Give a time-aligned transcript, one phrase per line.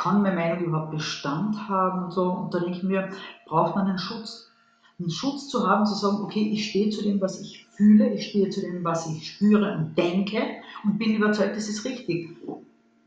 [0.00, 2.22] kann meine Meinung überhaupt Bestand haben und so.
[2.22, 3.10] Und da denke ich mir,
[3.46, 4.50] braucht man einen Schutz.
[4.98, 8.28] Einen Schutz zu haben, zu sagen, okay, ich stehe zu dem, was ich fühle, ich
[8.28, 10.38] stehe zu dem, was ich spüre und denke
[10.84, 12.30] und bin überzeugt, das ist richtig.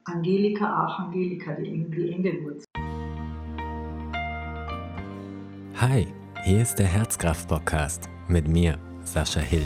[0.06, 2.66] Angelika, Archangelika, die, die Engelwurzel.
[5.80, 6.08] Hi,
[6.44, 9.66] hier ist der Herzkraft-Podcast mit mir, Sascha Hill.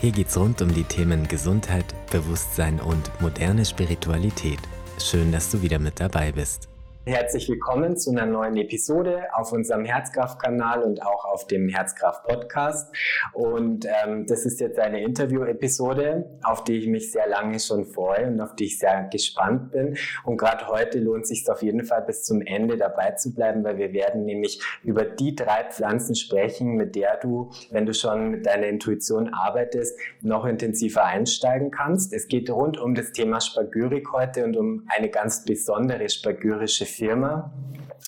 [0.00, 4.60] Hier geht's rund um die Themen Gesundheit, Bewusstsein und moderne Spiritualität.
[4.98, 6.68] Schön, dass du wieder mit dabei bist.
[7.06, 12.96] Herzlich willkommen zu einer neuen Episode auf unserem Herzkraft-Kanal und auch auf dem Herzkraft-Podcast.
[13.34, 18.28] Und ähm, das ist jetzt eine Interview-Episode, auf die ich mich sehr lange schon freue
[18.28, 19.98] und auf die ich sehr gespannt bin.
[20.24, 23.64] Und gerade heute lohnt es sich auf jeden Fall bis zum Ende dabei zu bleiben,
[23.64, 28.30] weil wir werden nämlich über die drei Pflanzen sprechen, mit der du, wenn du schon
[28.30, 32.14] mit deiner Intuition arbeitest, noch intensiver einsteigen kannst.
[32.14, 37.52] Es geht rund um das Thema Spagyrik heute und um eine ganz besondere spagyrische Firma,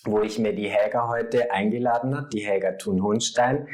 [0.05, 3.69] wo ich mir die Helga heute eingeladen habe, die Helga Thun-Hunstein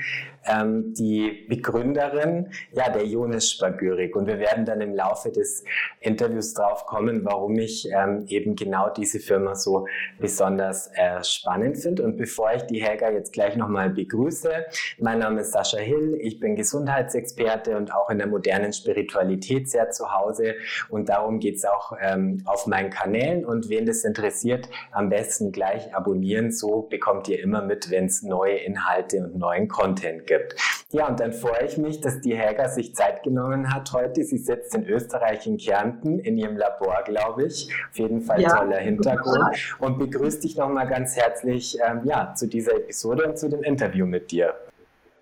[0.45, 4.17] ähm, die Begründerin ja, der Jonas Spagyrik.
[4.17, 5.65] Und wir werden dann im Laufe des
[6.01, 9.87] Interviews drauf kommen, warum ich ähm, eben genau diese Firma so
[10.19, 12.03] besonders äh, spannend finde.
[12.05, 14.51] Und bevor ich die Helga jetzt gleich nochmal begrüße,
[14.98, 19.91] mein Name ist Sascha Hill, ich bin Gesundheitsexperte und auch in der modernen Spiritualität sehr
[19.91, 20.55] zu Hause.
[20.89, 23.45] Und darum geht es auch ähm, auf meinen Kanälen.
[23.45, 26.51] Und wen das interessiert, am besten gleich abonnieren.
[26.51, 30.55] So bekommt ihr immer mit, wenn es neue Inhalte und neuen Content gibt gibt.
[30.93, 34.25] Ja, und dann freue ich mich, dass die Helga sich Zeit genommen hat heute.
[34.25, 37.71] Sie sitzt in Österreich in Kärnten in ihrem Labor, glaube ich.
[37.91, 39.77] Auf jeden Fall ja, toller Hintergrund.
[39.79, 44.07] Und begrüße dich nochmal ganz herzlich ähm, ja, zu dieser Episode und zu dem Interview
[44.07, 44.55] mit dir.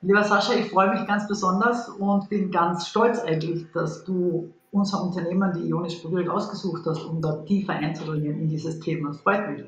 [0.03, 5.03] Lieber Sascha, ich freue mich ganz besonders und bin ganz stolz eigentlich, dass du unser
[5.03, 9.09] Unternehmen, die Ionisch Berührt, ausgesucht hast, um da tiefer einzudringen in dieses Thema.
[9.09, 9.65] Das freut mich.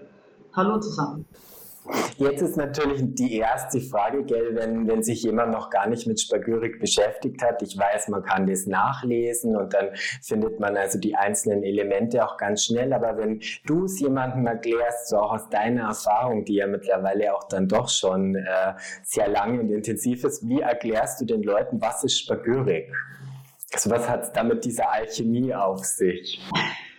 [0.55, 1.27] Hallo zusammen.
[2.17, 6.21] Jetzt ist natürlich die erste Frage, gell, wenn, wenn sich jemand noch gar nicht mit
[6.21, 7.63] Spagyrik beschäftigt hat.
[7.63, 9.89] Ich weiß, man kann das nachlesen und dann
[10.23, 12.93] findet man also die einzelnen Elemente auch ganz schnell.
[12.93, 17.49] Aber wenn du es jemandem erklärst, so auch aus deiner Erfahrung, die ja mittlerweile auch
[17.49, 22.05] dann doch schon äh, sehr lang und intensiv ist, wie erklärst du den Leuten, was
[22.05, 22.93] ist Spagyrik?
[23.73, 26.41] Also was hat es da mit dieser Alchemie auf sich?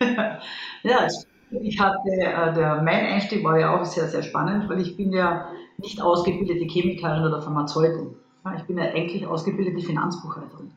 [0.82, 1.33] ja, ich
[1.80, 5.48] hatte, äh, der, mein Einstieg war ja auch sehr, sehr spannend, weil ich bin ja
[5.78, 8.14] nicht ausgebildete Chemikerin oder Pharmazeutin.
[8.56, 10.72] Ich bin ja eigentlich ausgebildete Finanzbuchhalterin.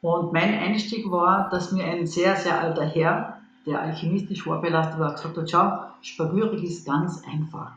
[0.00, 5.14] Und mein Einstieg war, dass mir ein sehr, sehr alter Herr, der alchemistisch vorbelastet war,
[5.14, 7.72] gesagt hat, schau, Spagyrik ist ganz einfach.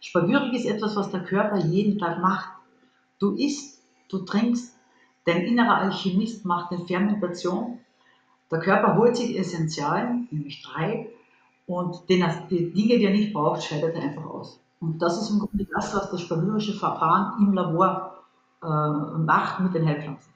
[0.00, 2.50] Spagyrik ist etwas, was der Körper jeden Tag macht.
[3.18, 4.76] Du isst, du trinkst,
[5.24, 7.78] dein innerer Alchemist macht eine Fermentation.
[8.50, 11.08] Der Körper holt sich Essentialien, nämlich drei,
[11.70, 14.60] und den, die Dinge, die er nicht braucht, scheidet er einfach aus.
[14.80, 18.24] Und das ist im Grunde das, was das spagyrische Verfahren im Labor
[18.62, 20.32] äh, macht mit den Heilpflanzen.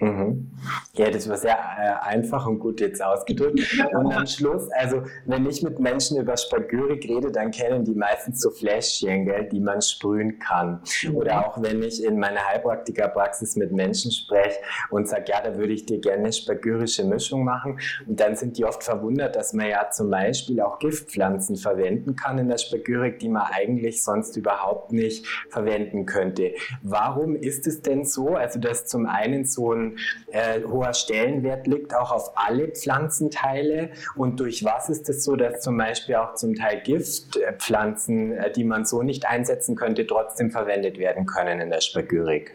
[0.00, 0.50] Mhm.
[0.94, 3.60] Ja, das war sehr äh, einfach und gut jetzt ausgedrückt.
[3.92, 8.40] Und am Schluss, also wenn ich mit Menschen über Spagyrik rede, dann kennen die meistens
[8.40, 10.80] so Fläschchen, gell, die man sprühen kann.
[11.14, 14.58] Oder auch wenn ich in meiner Heilpraktikerpraxis mit Menschen spreche
[14.90, 17.78] und sage, ja, da würde ich dir gerne eine spagyrische Mischung machen.
[18.06, 22.38] Und dann sind die oft verwundert, dass man ja zum Beispiel auch Giftpflanzen verwenden kann
[22.38, 26.52] in der Spagyrik, die man eigentlich sonst überhaupt nicht verwenden könnte.
[26.82, 28.36] Warum ist es denn so?
[28.36, 29.87] Also, dass zum einen so ein
[30.28, 33.90] äh, hoher Stellenwert liegt, auch auf alle Pflanzenteile.
[34.16, 38.64] Und durch was ist es so, dass zum Beispiel auch zum Teil Giftpflanzen, äh, die
[38.64, 42.54] man so nicht einsetzen könnte, trotzdem verwendet werden können in der Spagyrik?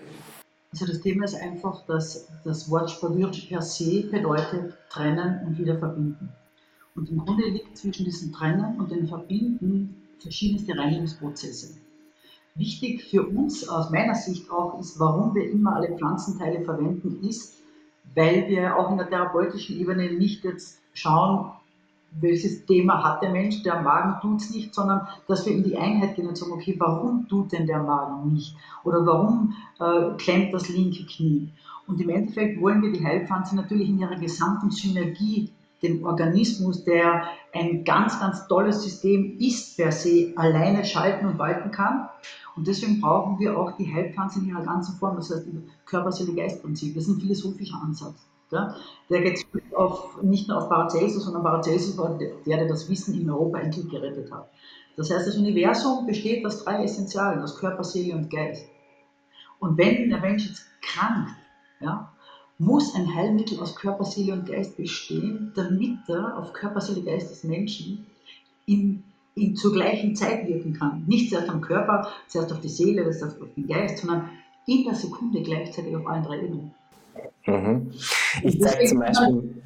[0.72, 5.78] Also das Thema ist einfach, dass das Wort Spagyrik per se bedeutet trennen und wieder
[5.78, 6.30] verbinden.
[6.96, 11.76] Und im Grunde liegt zwischen diesem Trennen und dem Verbinden verschiedenste Reinigungsprozesse.
[12.56, 17.56] Wichtig für uns aus meiner Sicht auch ist, warum wir immer alle Pflanzenteile verwenden, ist,
[18.14, 21.52] weil wir auch in der therapeutischen Ebene nicht jetzt schauen,
[22.22, 25.78] welches Thema hat der Mensch, der Magen tut es nicht, sondern dass wir in die
[25.78, 28.56] Einheit gehen und sagen, okay, warum tut denn der Magen nicht?
[28.84, 31.50] Oder warum äh, klemmt das linke Knie?
[31.88, 35.50] Und im Endeffekt wollen wir die Heilpflanze natürlich in ihrer gesamten Synergie
[35.82, 37.24] den Organismus, der
[37.54, 42.08] ein ganz, ganz tolles System ist per se, alleine schalten und walten kann.
[42.56, 45.48] Und deswegen brauchen wir auch die Heilpflanze in ihrer ganzen Form, das heißt
[45.86, 46.94] Körper-Seele-Geist-Prinzip.
[46.94, 48.28] Das ist ein philosophischer Ansatz.
[48.52, 48.76] Ja?
[49.10, 49.46] Der geht
[49.76, 53.90] auf, nicht nur auf Paracelsus, sondern Paracelsus war der, der das Wissen in Europa endlich
[53.90, 54.50] gerettet hat.
[54.96, 58.68] Das heißt, das Universum besteht aus drei Essentialen, aus Körper, Seele und Geist.
[59.60, 61.32] Und wenn der Mensch jetzt krankt,
[61.80, 62.14] ja,
[62.60, 67.32] muss ein Heilmittel aus Körper, Seele und Geist bestehen, damit er auf Körper, Seele, Geist
[67.32, 68.06] des Menschen
[68.68, 69.04] in
[69.36, 71.04] in, zur gleichen Zeit wirken kann.
[71.08, 74.30] Nicht zuerst am Körper, zuerst auf die Seele, zuerst auf den Geist, sondern
[74.66, 76.74] in der Sekunde gleichzeitig auf allen drei Ebenen.
[77.46, 77.92] Mhm.
[78.44, 79.64] Ich zeige zum Beispiel.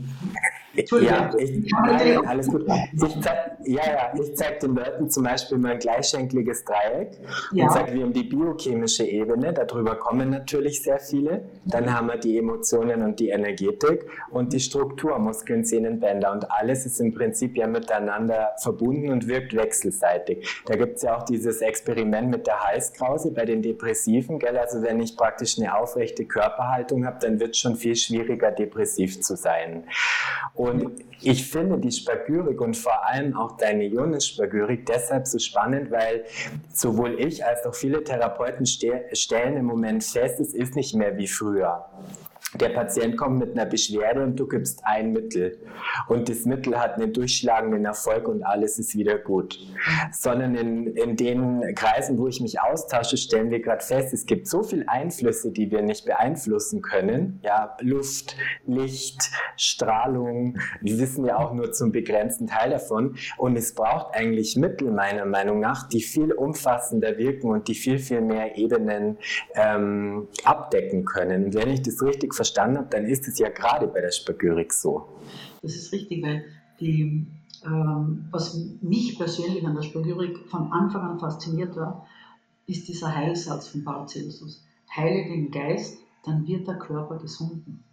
[0.76, 2.66] Ja, ich, nein, alles gut.
[2.94, 7.18] Ich zeig, ja, ja, ich zeige den Leuten zum Beispiel mein gleichschenkliges Dreieck
[7.52, 7.66] ja.
[7.66, 11.50] und sage, wir haben die biochemische Ebene, darüber kommen natürlich sehr viele.
[11.66, 16.52] Dann haben wir die Emotionen und die Energetik und die Struktur, Muskeln, Sehnen, Bänder und
[16.52, 20.48] alles ist im Prinzip ja miteinander verbunden und wirkt wechselseitig.
[20.66, 24.58] Da gibt es ja auch dieses Experiment mit der Halskrause bei den Depressiven, gell?
[24.58, 29.22] also wenn ich praktisch eine aufrechte Körperhaltung habe, dann wird es schon viel schwieriger, depressiv
[29.22, 29.86] zu sein.
[30.58, 36.26] Und ich finde die Spagyrik und vor allem auch deine Ionis-Spagyrik deshalb so spannend, weil
[36.74, 41.28] sowohl ich als auch viele Therapeuten stellen im Moment fest, es ist nicht mehr wie
[41.28, 41.86] früher
[42.56, 45.60] der Patient kommt mit einer Beschwerde und du gibst ein Mittel.
[46.08, 49.60] Und das Mittel hat einen durchschlagenden Erfolg und alles ist wieder gut.
[50.14, 54.48] Sondern in, in den Kreisen, wo ich mich austausche, stellen wir gerade fest, es gibt
[54.48, 57.42] so viele Einflüsse, die wir nicht beeinflussen können.
[57.44, 60.58] Ja, Luft, Licht, Strahlung.
[60.80, 63.18] Wir wissen ja auch nur zum begrenzten Teil davon.
[63.38, 68.00] Und es braucht eigentlich Mittel, meiner Meinung nach, die viel umfassender wirken und die viel,
[68.00, 69.18] viel mehr Ebenen
[69.54, 71.54] ähm, abdecken können.
[71.54, 75.10] Wenn ich das richtig verstanden habe, dann ist es ja gerade bei der Spagyrik so.
[75.62, 76.46] Das ist richtig, weil
[76.80, 77.28] die,
[77.66, 82.08] ähm, was mich persönlich an der Spagyrik von Anfang an fasziniert war,
[82.68, 84.64] ist dieser Heilsatz von Paracelsus.
[84.96, 87.84] Heile den Geist, dann wird der Körper gesunden.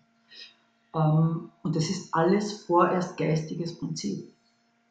[0.95, 4.33] Ähm, und das ist alles vorerst geistiges Prinzip.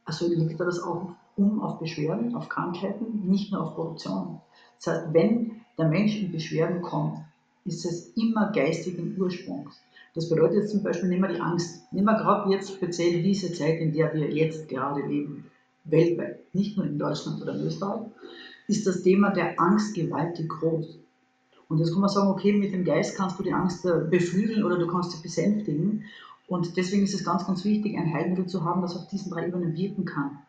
[0.06, 4.42] Also legt er das auch um auf Beschwerden, auf Krankheiten, nicht nur auf Produktion.
[4.78, 7.20] Das heißt, wenn der Mensch in Beschwerden kommt,
[7.65, 9.81] ist es immer geistigen Ursprungs.
[10.15, 11.92] Das bedeutet jetzt zum Beispiel, nehmen wir die Angst.
[11.92, 15.45] Nehmen wir gerade jetzt speziell diese Zeit, in der wir jetzt gerade leben,
[15.86, 18.01] weltweit, nicht nur in Deutschland oder in Österreich,
[18.68, 21.00] ist das Thema der Angst gewaltig groß.
[21.68, 24.63] Und jetzt kann man sagen, okay, mit dem Geist kannst du die Angst äh, beflügeln
[24.63, 26.04] oder du kannst sie besänftigen.
[26.48, 29.48] Und deswegen ist es ganz, ganz wichtig, ein Heilmittel zu haben, das auf diesen drei
[29.48, 30.39] Ebenen wirken kann.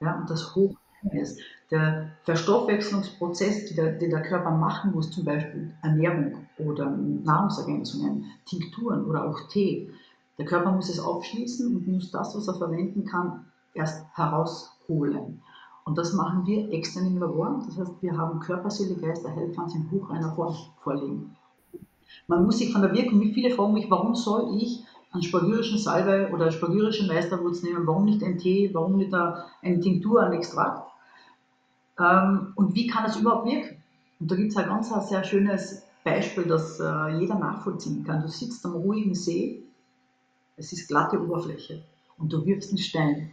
[0.00, 0.76] Ja, und das hoch
[1.12, 1.40] ist.
[1.70, 9.06] Der Verstoffwechslungsprozess, den der, den der Körper machen muss, zum Beispiel Ernährung oder Nahrungsergänzungen, Tinkturen
[9.06, 9.90] oder auch Tee,
[10.38, 15.40] der Körper muss es aufschließen und muss das, was er verwenden kann, erst herausholen.
[15.84, 17.62] Und das machen wir extern im Labor.
[17.66, 21.36] Das heißt, wir haben Körper, Seele, Geist, Heilpflanze in hochreiner Form vorliegen.
[22.26, 25.78] Man muss sich von der Wirkung, wie viele fragen mich, warum soll ich einen spagyrischen
[25.78, 30.90] Salbe oder spagyrische Meisterwurz nehmen, warum nicht ein Tee, warum nicht eine Tinktur, ein Extrakt?
[31.98, 33.82] Ähm, und wie kann das überhaupt wirken?
[34.20, 38.22] Und da gibt es ein ganz ein sehr schönes Beispiel, das äh, jeder nachvollziehen kann.
[38.22, 39.62] Du sitzt am ruhigen See,
[40.56, 41.82] es ist glatte Oberfläche
[42.18, 43.30] und du wirfst einen Stein.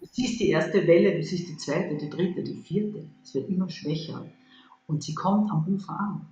[0.00, 3.08] Du siehst die erste Welle, du siehst die zweite, die dritte, die vierte.
[3.22, 4.26] Es wird immer schwächer
[4.86, 6.26] und sie kommt am Ufer an.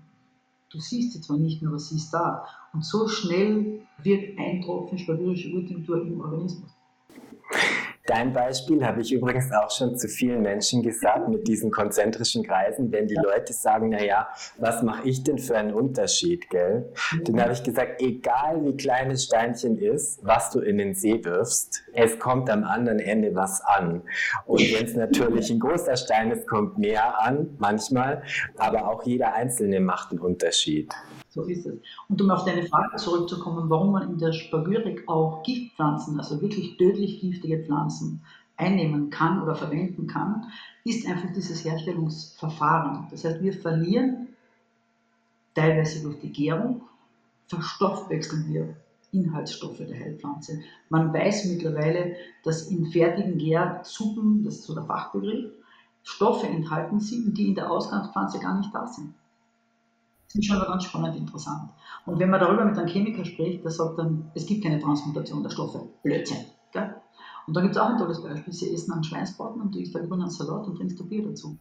[0.71, 2.47] Du siehst sie zwar nicht, aber sie ist da.
[2.73, 6.71] Und so schnell wirkt ein Tropfen spagyrische Urtinktur im Organismus.
[8.07, 12.93] Dein Beispiel habe ich übrigens auch schon zu vielen Menschen gesagt mit diesen konzentrischen Kreisen,
[12.93, 14.29] wenn die Leute sagen, naja,
[14.59, 16.93] was mache ich denn für einen Unterschied, gell?
[17.25, 21.25] Dann habe ich gesagt, egal wie klein das Steinchen ist, was du in den See
[21.25, 24.03] wirfst, es kommt am anderen Ende was an.
[24.45, 28.23] Und wenn es natürlich ein großer Stein ist, kommt mehr an, manchmal,
[28.59, 30.93] aber auch jeder Einzelne macht einen Unterschied.
[31.35, 31.81] So ist es.
[32.09, 36.77] Und um auf deine Frage zurückzukommen, warum man in der Spagyrik auch Giftpflanzen, also wirklich
[36.77, 38.23] tödlich giftige Pflanzen,
[38.57, 40.53] einnehmen kann oder verwenden kann,
[40.85, 43.09] ist einfach dieses Herstellungsverfahren.
[43.11, 44.29] Das heißt, wir verlieren
[45.57, 46.83] teilweise durch die Gärung,
[47.49, 48.77] verstoffwechseln wir
[49.11, 50.61] Inhaltsstoffe der Heilpflanze.
[50.89, 52.15] Man weiß mittlerweile,
[52.45, 55.51] dass in fertigen Gärsuppen, das ist so der Fachbegriff,
[56.05, 59.15] Stoffe enthalten sind, die in der Ausgangspflanze gar nicht da sind
[60.35, 61.71] sind schon ganz spannend interessant.
[62.07, 65.45] Und wenn man darüber mit einem Chemiker spricht, der sagt dann, es gibt keine Transmutation
[65.45, 65.89] der Stoffe.
[66.03, 66.45] Blödsinn.
[66.73, 66.93] Gell?
[67.47, 68.53] Und dann gibt es auch ein tolles Beispiel.
[68.53, 71.57] Sie essen einen Schweinsbraten und du isst einen grünen Salat und trinkst du Bier dazu.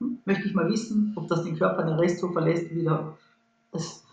[0.00, 0.18] Hm?
[0.26, 3.16] Möchte ich mal wissen, ob das den Körper den Rest so verlässt, wie du
[3.72, 4.04] das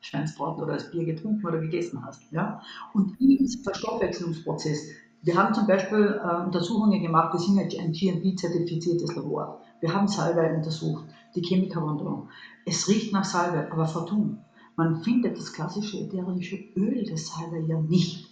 [0.00, 2.30] Schweinsbraten oder das Bier getrunken oder gegessen hast.
[2.32, 2.60] Ja?
[2.92, 4.90] Und in diesem Verstoffwechselungsprozess,
[5.22, 9.62] wir haben zum Beispiel äh, Untersuchungen gemacht, wir sind ein GMP-zertifiziertes Labor.
[9.80, 11.06] Wir haben Salbei untersucht,
[11.36, 12.28] die Chemiker waren da.
[12.64, 14.38] Es riecht nach Salbe, aber vertun.
[14.76, 18.26] Man findet das klassische ätherische Öl des Salbe ja nicht.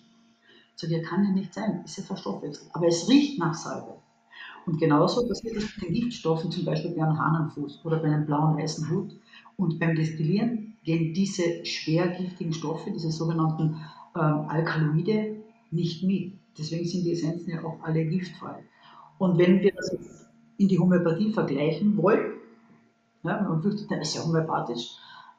[0.77, 2.71] So, der kann ja nicht sein, ist ja verstoffwechselt.
[2.73, 3.99] Aber es riecht nach Salbe.
[4.67, 8.27] Und genauso passiert es mit den Giftstoffen, zum Beispiel bei einem Hahnenfuß oder bei einem
[8.27, 9.13] blauen Eisenhut.
[9.57, 13.77] Und beim Destillieren gehen diese schwergiftigen Stoffe, diese sogenannten
[14.17, 15.37] ähm, Alkaloide,
[15.71, 16.35] nicht mit.
[16.59, 18.65] Deswegen sind die Essenzen ja auch alle giftfrei.
[19.19, 22.34] Und wenn wir das in die Homöopathie vergleichen wollen,
[23.25, 24.97] ja, man fürchtet, das ist ja homöopathisch,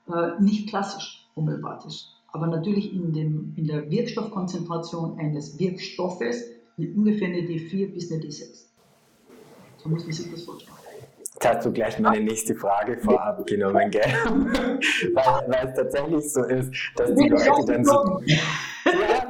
[0.07, 6.43] äh, nicht klassisch homöopathisch, aber natürlich in, dem, in der Wirkstoffkonzentration eines Wirkstoffes
[6.77, 8.65] ungefähr eine D4 bis eine D6.
[9.77, 10.75] So muss man sich das vorstellen.
[11.35, 14.01] Jetzt hast du gleich meine nächste Frage vorab genommen, gell?
[14.03, 18.21] weil, weil es tatsächlich so ist, dass die Leute dann so,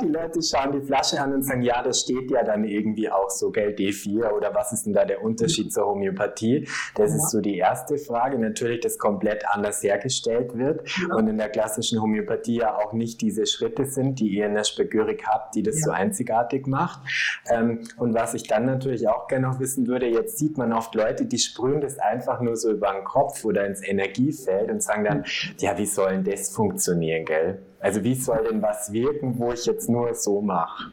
[0.06, 3.30] die Leute schauen die Flasche an und sagen, ja, das steht ja dann irgendwie auch
[3.30, 6.68] so, gell, D4 oder was ist denn da der Unterschied zur Homöopathie?
[6.96, 7.18] Das ja.
[7.18, 8.38] ist so die erste Frage.
[8.40, 11.16] Natürlich, dass komplett anders hergestellt wird ja.
[11.16, 14.64] und in der klassischen Homöopathie ja auch nicht diese Schritte sind, die ihr in der
[14.64, 15.86] Spagürik habt, die das ja.
[15.86, 17.02] so einzigartig macht.
[17.50, 20.96] Ähm, und was ich dann natürlich auch gerne noch wissen würde, jetzt sieht man oft
[20.96, 25.04] Leute, die sprühen das einfach nur so über den Kopf oder ins Energiefeld und sagen
[25.04, 25.26] dann,
[25.60, 27.60] ja, wie soll denn das funktionieren, gell?
[27.86, 30.92] Also wie soll denn was wirken, wo ich jetzt nur so mache?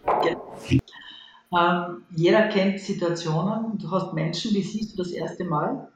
[1.51, 5.89] Ähm, jeder kennt Situationen, du hast Menschen, die siehst du das erste Mal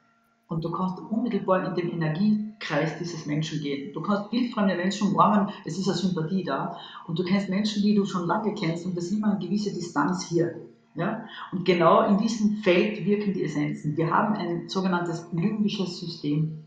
[0.49, 3.93] und du kannst unmittelbar in den Energiekreis dieses Menschen gehen.
[3.93, 7.95] Du kannst wildfremde Menschen umarmen, es ist eine Sympathie da und du kennst Menschen, die
[7.95, 10.55] du schon lange kennst und da sieht man eine gewisse Distanz hier.
[10.95, 11.26] Ja?
[11.53, 13.99] Und genau in diesem Feld wirken die Essenzen.
[13.99, 16.65] Wir haben ein sogenanntes limbisches System.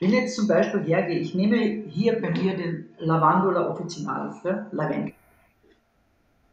[0.00, 1.56] Wenn jetzt zum Beispiel hergehe, ich nehme
[1.88, 4.36] hier bei mir den Lavandula officinalis,
[4.70, 5.14] Lavendel.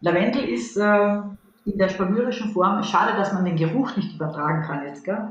[0.01, 1.21] Lavendel ist äh,
[1.65, 5.29] in der spamyrischen Form, schade, dass man den Geruch nicht übertragen kann jetzt, gell?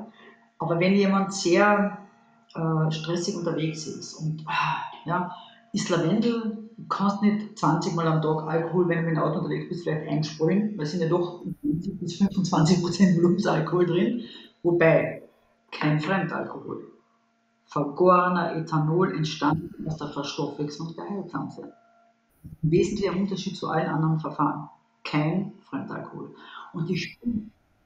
[0.59, 1.99] aber wenn jemand sehr
[2.55, 5.35] äh, stressig unterwegs ist und ah, ja,
[5.73, 9.39] ist Lavendel, du kannst nicht 20 Mal am Tag Alkohol, wenn du mit dem Auto
[9.39, 14.23] unterwegs bist, vielleicht einsprühen, weil sind ja doch bis 25 Prozent Volumensalkohol drin,
[14.63, 15.23] wobei
[15.73, 16.94] kein Fremdalkohol
[17.75, 21.63] vergorener Ethanol entstanden aus der Verstoffwechslung der Heilpflanze.
[21.63, 24.71] Ein wesentlicher Unterschied zu allen anderen Verfahren.
[25.03, 26.35] Kein Fremdalkohol.
[26.73, 27.19] Und die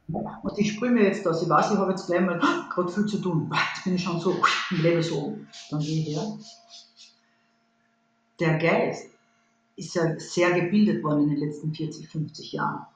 [0.08, 1.42] und ich sprühe mir jetzt aus.
[1.42, 2.38] Ich weiß, ich habe jetzt gleich mal
[2.70, 3.50] gerade viel zu tun.
[3.74, 4.34] Jetzt bin ich schon so
[4.70, 5.36] im Leben so.
[5.70, 6.38] Dann gehe ich her.
[8.40, 9.10] Der Geist
[9.76, 12.86] ist ja sehr gebildet worden in den letzten 40, 50 Jahren.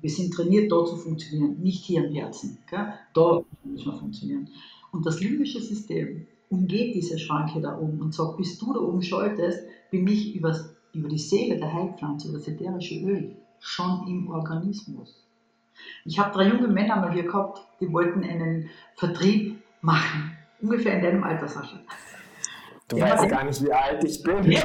[0.00, 2.58] Wir sind trainiert, da zu funktionieren, nicht hier im Herzen.
[2.68, 2.92] Gell?
[3.14, 4.48] Da müssen wir funktionieren.
[4.92, 9.02] Und das limbische System umgeht diese Schranke da oben und sagt, bis du da oben
[9.02, 10.54] schaltest, bin ich über,
[10.92, 15.26] über die Seele der Heilpflanze, über das ätherische Öl, schon im Organismus.
[16.04, 20.36] Ich habe drei junge Männer mal hier gehabt, die wollten einen Vertrieb machen.
[20.60, 21.80] Ungefähr in deinem Alter, Sascha.
[22.88, 24.52] Du ja, weißt gar nicht, wie alt ich bin.
[24.52, 24.60] Ja,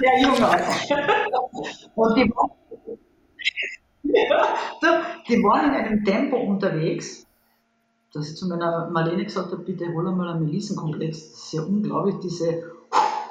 [0.00, 0.46] ja junge.
[1.96, 2.32] Und die,
[5.28, 7.27] die waren in einem Tempo unterwegs,
[8.12, 11.30] dass ich zu meiner Marlene gesagt habe, bitte hol einmal einen Melissenkomplex.
[11.30, 12.72] Das ist ja unglaublich, diese,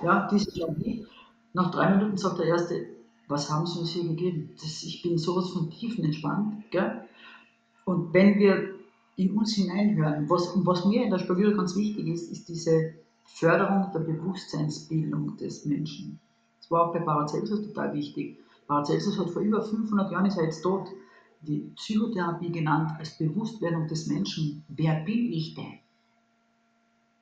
[0.03, 1.05] ja, diese Chemie.
[1.53, 2.85] Nach drei Minuten sagt der Erste,
[3.27, 4.55] was haben Sie uns hier gegeben?
[4.61, 6.69] Das, ich bin sowas von tiefenentspannt.
[6.71, 7.01] Gell?
[7.85, 8.75] Und wenn wir
[9.15, 12.93] in uns hineinhören, was, und was mir in der Spagüre ganz wichtig ist, ist diese
[13.25, 16.19] Förderung der Bewusstseinsbildung des Menschen.
[16.59, 18.39] Das war auch bei Paracelsus total wichtig.
[18.67, 20.89] Paracelsus hat vor über 500 Jahren, ist er jetzt tot,
[21.41, 24.63] die Psychotherapie genannt als Bewusstwerdung des Menschen.
[24.67, 25.79] Wer bin ich denn?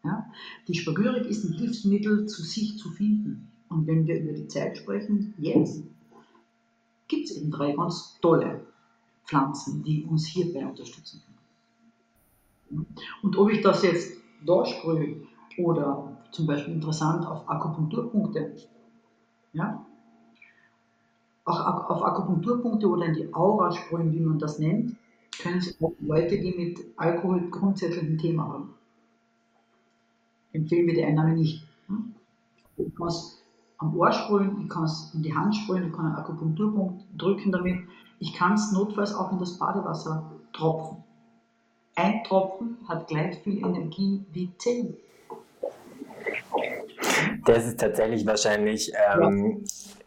[0.04, 0.32] Ja?
[0.68, 3.52] Die Spagyrik ist ein Hilfsmittel, zu sich zu finden.
[3.70, 5.84] Und wenn wir über die Zeit sprechen, jetzt
[7.08, 8.66] gibt es eben drei ganz tolle
[9.26, 11.22] Pflanzen, die uns hierbei unterstützen
[12.70, 12.86] können.
[13.22, 15.22] Und ob ich das jetzt da sprühe
[15.58, 18.56] oder zum Beispiel interessant auf Akupunkturpunkte,
[19.54, 19.86] ja,
[21.46, 24.96] auch auf Akupunkturpunkte oder in die Aura sprühen, wie man das nennt,
[25.40, 28.74] können Sie auch Leute, die mit Alkohol grundsätzlich ein Thema haben.
[30.54, 31.68] Empfehlen wir die Einnahme nicht.
[31.88, 32.16] Hm?
[32.78, 33.44] Ich kann es
[33.78, 37.52] am Ohr sprühen, ich kann es in die Hand sprühen, ich kann einen Akupunkturpunkt drücken
[37.52, 37.80] damit.
[38.20, 41.04] Ich kann es notfalls auch in das Badewasser tropfen.
[41.96, 44.98] Ein Tropfen hat gleich viel Energie wie zehn.
[47.46, 49.64] Das ist tatsächlich wahrscheinlich ähm,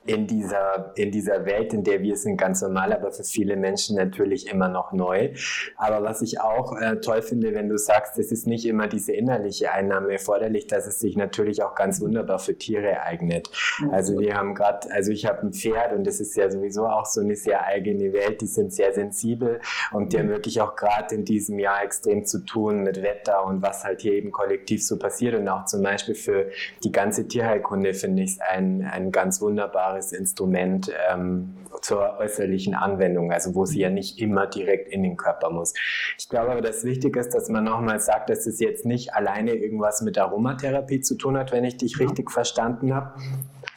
[0.09, 3.97] in dieser, in dieser Welt, in der wir sind, ganz normal, aber für viele Menschen
[3.97, 5.35] natürlich immer noch neu.
[5.77, 9.13] Aber was ich auch äh, toll finde, wenn du sagst, es ist nicht immer diese
[9.13, 13.51] innerliche Einnahme erforderlich, dass es sich natürlich auch ganz wunderbar für Tiere eignet.
[13.93, 17.05] Also wir haben gerade, also ich habe ein Pferd und das ist ja sowieso auch
[17.05, 19.61] so eine sehr eigene Welt, die sind sehr sensibel
[19.93, 23.61] und die haben wirklich auch gerade in diesem Jahr extrem zu tun mit Wetter und
[23.61, 26.51] was halt hier eben kollektiv so passiert und auch zum Beispiel für
[26.83, 32.75] die ganze Tierheilkunde finde ich es ein, ein ganz wunderbares wunderbares Instrument ähm, zur äußerlichen
[32.75, 35.75] Anwendung, also wo sie ja nicht immer direkt in den Körper muss.
[36.19, 39.55] Ich glaube aber, das Wichtige ist, dass man nochmal sagt, dass es jetzt nicht alleine
[39.55, 43.21] irgendwas mit Aromatherapie zu tun hat, wenn ich dich richtig verstanden habe.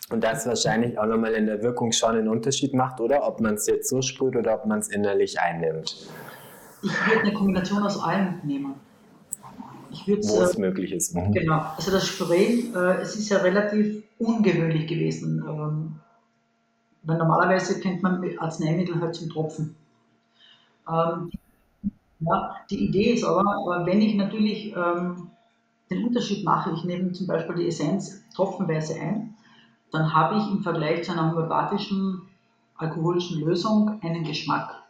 [0.09, 3.25] Und das wahrscheinlich auch nochmal in der Wirkung schon einen Unterschied macht, oder?
[3.27, 5.95] Ob man es jetzt so sprüht oder ob man es innerlich einnimmt.
[6.83, 8.73] Ich würde eine Kombination aus allem nehmen.
[9.91, 11.15] Ich Wo es äh, möglich ist.
[11.15, 11.33] Mhm.
[11.33, 11.65] Genau.
[11.75, 15.43] Also das Sprayen, äh, es ist ja relativ ungewöhnlich gewesen.
[15.47, 15.95] Ähm,
[17.03, 19.75] weil normalerweise kennt man Arzneimittel halt zum Tropfen.
[20.89, 21.31] Ähm,
[22.19, 23.43] ja, die Idee ist aber,
[23.85, 25.31] wenn ich natürlich ähm,
[25.89, 29.35] den Unterschied mache, ich nehme zum Beispiel die Essenz tropfenweise ein,
[29.91, 32.21] dann habe ich im Vergleich zu einer homöopathischen
[32.75, 34.83] alkoholischen Lösung einen Geschmack.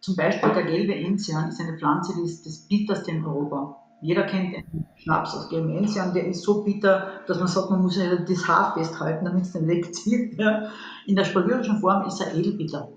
[0.00, 3.76] Zum Beispiel der gelbe Enzian ist eine Pflanze, die ist das bitterste in Europa.
[4.00, 7.82] Jeder kennt einen Schnaps aus gelbem Enzian, der ist so bitter, dass man sagt, man
[7.82, 10.38] muss das Haar festhalten, damit es den wegzieht.
[10.38, 10.70] Ja.
[11.06, 12.88] In der spalyrischen Form ist er edelbitter.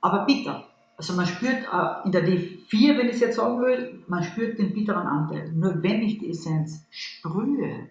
[0.00, 0.64] Aber bitter.
[0.96, 4.58] Also man spürt äh, in der D4, wenn ich es jetzt sagen will, man spürt
[4.58, 5.52] den bitteren Anteil.
[5.52, 7.88] Nur wenn ich die Essenz sprühe,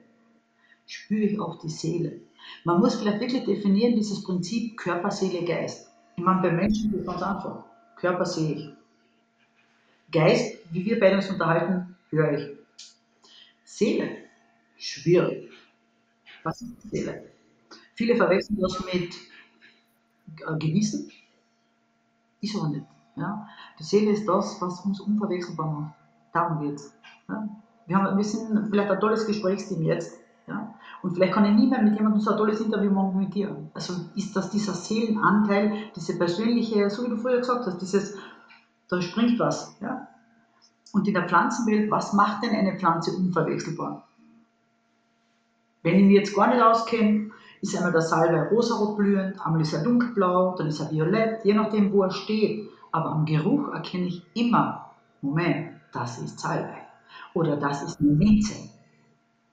[0.88, 2.22] spüre ich auch die Seele.
[2.64, 5.92] Man muss vielleicht wirklich definieren, dieses Prinzip Körper, Seele, Geist.
[6.16, 7.64] Ich meine, bei Menschen ist es ganz einfach.
[7.98, 8.70] Körper sehe ich.
[10.12, 12.58] Geist, wie wir beide uns unterhalten, ich.
[13.64, 14.18] Seele,
[14.78, 15.52] schwierig.
[16.44, 17.32] Was ist Seele?
[17.96, 19.14] Viele verwechseln das mit
[20.42, 21.12] äh, Gewissen.
[22.42, 22.86] Ist aber nicht.
[23.16, 23.48] Ja?
[23.80, 25.96] Die Seele ist das, was uns unverwechselbar macht.
[26.34, 26.94] Darum geht es.
[27.28, 27.50] Ja?
[27.88, 30.20] Wir, haben, wir sind vielleicht ein tolles Gesprächsteam jetzt.
[30.48, 30.74] Ja?
[31.02, 33.70] Und vielleicht kann ich nie mehr mit jemandem so ein tolles Interview machen mit dir.
[33.74, 38.18] Also ist das dieser Seelenanteil, diese persönliche, so wie du früher gesagt hast, dieses,
[38.90, 39.78] da springt was.
[39.82, 40.08] Ja?
[40.96, 44.08] Und in der Pflanzenwelt, was macht denn eine Pflanze unverwechselbar?
[45.84, 49.74] Wenn ich mich jetzt gar nicht auskenne, ist einmal der Salbei rosarot blühend, einmal ist
[49.74, 52.70] er dunkelblau, dann ist er violett, je nachdem, wo er steht.
[52.94, 54.90] Aber am Geruch erkenne ich immer,
[55.22, 56.88] Moment, das ist Salbei.
[57.34, 58.70] Oder das ist Minze.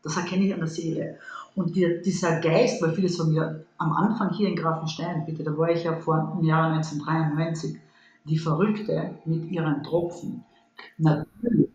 [0.04, 1.18] Das erkenne ich an der Seele.
[1.56, 5.58] Und die, dieser Geist, weil viele sagen ja, am Anfang hier in Grafenstein, bitte, da
[5.58, 7.80] war ich ja vor im Jahr 1993,
[8.26, 10.44] die Verrückte mit ihren Tropfen.
[10.98, 11.68] Natürlich.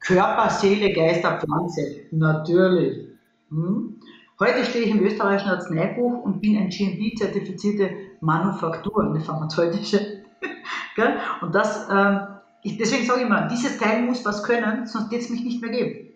[0.00, 2.06] Körper, Seele, Geist, Pflanze.
[2.10, 3.08] Natürlich.
[3.50, 4.00] Hm?
[4.40, 10.24] Heute stehe ich im österreichischen Arzneibuch und bin ein GMP-zertifizierte Manufaktur, eine pharmazeutische.
[11.42, 12.18] und das, äh,
[12.64, 15.62] ich, deswegen sage ich immer, dieses Teil muss was können, sonst wird es mich nicht
[15.62, 16.08] mehr geben.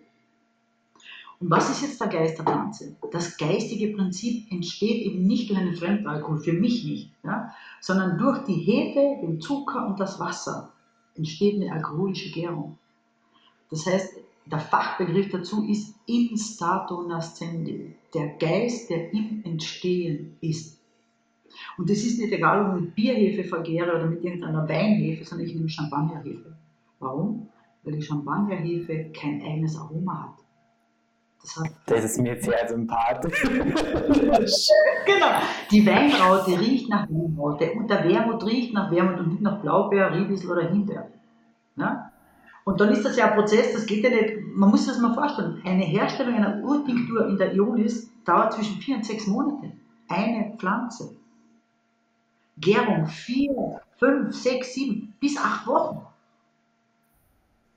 [1.38, 2.96] Und was ist jetzt der Geist der Pflanze?
[3.12, 8.38] Das geistige Prinzip entsteht eben nicht durch einen Fremdalkohol, für mich nicht, ja, sondern durch
[8.44, 10.72] die Hefe, den Zucker und das Wasser
[11.16, 12.78] entsteht eine alkoholische Gärung.
[13.70, 20.80] Das heißt, der Fachbegriff dazu ist instato nascendi, der Geist, der im Entstehen ist.
[21.78, 25.48] Und das ist nicht egal, ob ich mit Bierhefe vergehre oder mit irgendeiner Weinhefe, sondern
[25.48, 26.56] ich nehme Champagnerhefe.
[27.00, 27.48] Warum?
[27.82, 30.45] Weil die Champagnerhefe kein eigenes Aroma hat.
[31.86, 33.42] Das, ist mir sehr sympathisch.
[33.42, 35.30] genau.
[35.70, 40.12] Die Weinraute riecht nach Weinraute und der Wermut riecht nach Wermut und nicht nach Blaubeer,
[40.12, 41.08] Riebissel oder Himbeer.
[41.76, 42.10] Ja?
[42.64, 45.00] Und dann ist das ja ein Prozess, das geht ja nicht, man muss sich das
[45.00, 45.62] mal vorstellen.
[45.64, 49.72] Eine Herstellung einer Urtinktur in der Ionis dauert zwischen vier und sechs Monate.
[50.08, 51.16] Eine Pflanze.
[52.58, 56.06] Gärung vier, fünf, sechs, sieben, bis acht Wochen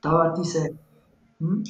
[0.01, 0.77] dauert diese
[1.39, 1.63] hm?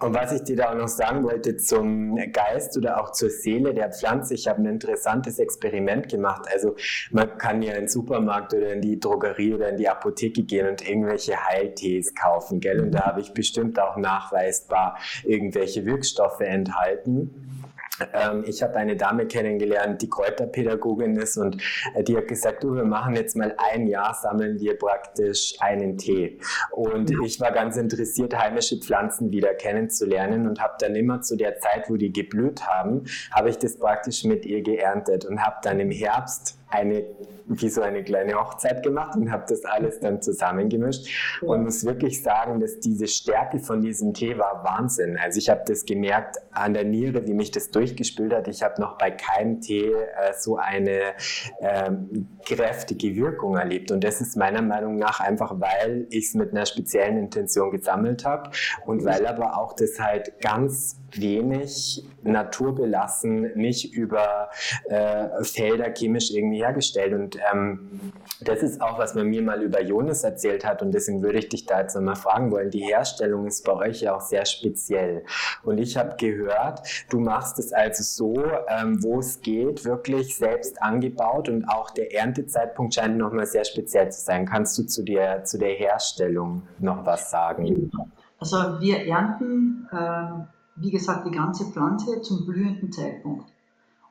[0.00, 3.74] Und was ich dir da auch noch sagen wollte zum Geist oder auch zur Seele
[3.74, 6.46] der Pflanze, ich habe ein interessantes Experiment gemacht.
[6.52, 6.76] Also
[7.10, 10.68] man kann ja in den Supermarkt oder in die Drogerie oder in die Apotheke gehen
[10.68, 12.80] und irgendwelche Heiltees kaufen, gell?
[12.80, 17.57] Und da habe ich bestimmt auch nachweisbar irgendwelche Wirkstoffe enthalten.
[18.12, 21.62] Ähm, ich habe eine Dame kennengelernt, die Kräuterpädagogin ist und
[21.94, 25.98] äh, die hat gesagt, du, wir machen jetzt mal ein Jahr, sammeln wir praktisch einen
[25.98, 26.38] Tee.
[26.70, 31.58] Und ich war ganz interessiert, heimische Pflanzen wieder kennenzulernen und habe dann immer zu der
[31.58, 35.80] Zeit, wo die geblüht haben, habe ich das praktisch mit ihr geerntet und habe dann
[35.80, 37.04] im Herbst eine,
[37.46, 42.22] wie so eine kleine Hochzeit gemacht und habe das alles dann zusammengemischt und muss wirklich
[42.22, 45.16] sagen, dass diese Stärke von diesem Tee war Wahnsinn.
[45.16, 48.48] Also ich habe das gemerkt an der Niere, wie mich das durchgespült hat.
[48.48, 51.14] Ich habe noch bei keinem Tee äh, so eine
[51.60, 56.52] ähm, kräftige Wirkung erlebt und das ist meiner Meinung nach einfach, weil ich es mit
[56.52, 58.50] einer speziellen Intention gesammelt habe
[58.84, 64.50] und weil aber auch das halt ganz wenig naturbelassen, nicht über
[64.88, 67.14] äh, Felder chemisch irgendwie hergestellt.
[67.14, 70.82] Und ähm, das ist auch, was man mir mal über Jonas erzählt hat.
[70.82, 72.70] Und deswegen würde ich dich da jetzt nochmal fragen wollen.
[72.70, 75.24] Die Herstellung ist bei euch ja auch sehr speziell.
[75.62, 80.82] Und ich habe gehört, du machst es also so, ähm, wo es geht, wirklich selbst
[80.82, 84.46] angebaut und auch der Erntezeitpunkt scheint nochmal sehr speziell zu sein.
[84.46, 87.90] Kannst du zu der, zu der Herstellung noch was sagen?
[88.38, 90.46] Also wir ernten ähm
[90.80, 93.52] wie gesagt, die ganze Pflanze zum blühenden Zeitpunkt.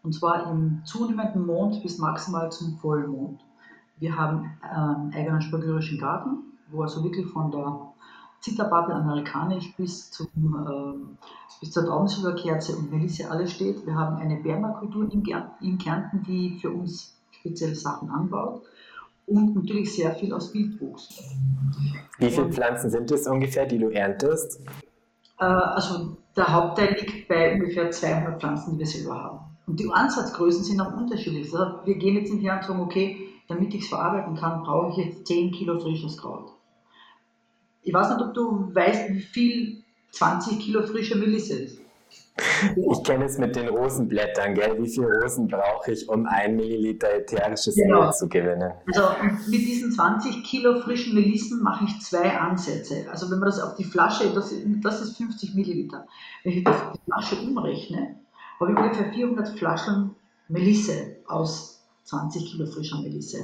[0.03, 3.41] Und zwar im zunehmenden Mond bis maximal zum Vollmond.
[3.99, 6.43] Wir haben einen eigenen spagyrische Garten.
[6.69, 7.93] wo also wirklich von der
[8.41, 13.85] Zitterbubble amerikanisch bis, zum, äh, bis zur Traubensilberkerze und Melisse alles steht.
[13.85, 15.23] Wir haben eine Permakultur in,
[15.61, 18.63] in Kärnten, die für uns spezielle Sachen anbaut
[19.27, 21.35] und natürlich sehr viel aus Wildwuchs.
[22.17, 24.61] Wie viele Pflanzen sind es ungefähr, die du erntest?
[25.39, 29.39] Äh, also der Hauptteil liegt bei ungefähr 200 Pflanzen, die wir selber haben.
[29.65, 31.51] Und die Ansatzgrößen sind auch unterschiedlich.
[31.53, 34.91] Also wir gehen jetzt nicht her und sagen, okay, damit ich es verarbeiten kann, brauche
[34.91, 36.51] ich jetzt 10 Kilo frisches Kraut.
[37.81, 41.81] Ich weiß nicht, ob du weißt, wie viel 20 Kilo frische Melisse ist.
[42.75, 44.77] Ich kenne es mit den Rosenblättern, gell?
[44.79, 48.05] Wie viel Rosen brauche ich, um ein Milliliter ätherisches genau.
[48.05, 48.73] Öl zu gewinnen?
[48.85, 49.03] Also
[49.47, 53.05] mit diesen 20 Kilo frischen Melissen mache ich zwei Ansätze.
[53.11, 56.07] Also wenn man das auf die Flasche, das, das ist 50 Milliliter.
[56.43, 58.15] Wenn ich das auf die Flasche umrechne,
[58.59, 60.15] habe ich ungefähr 400 Flaschen
[60.47, 63.39] Melisse aus 20 Kilo frischer Melisse.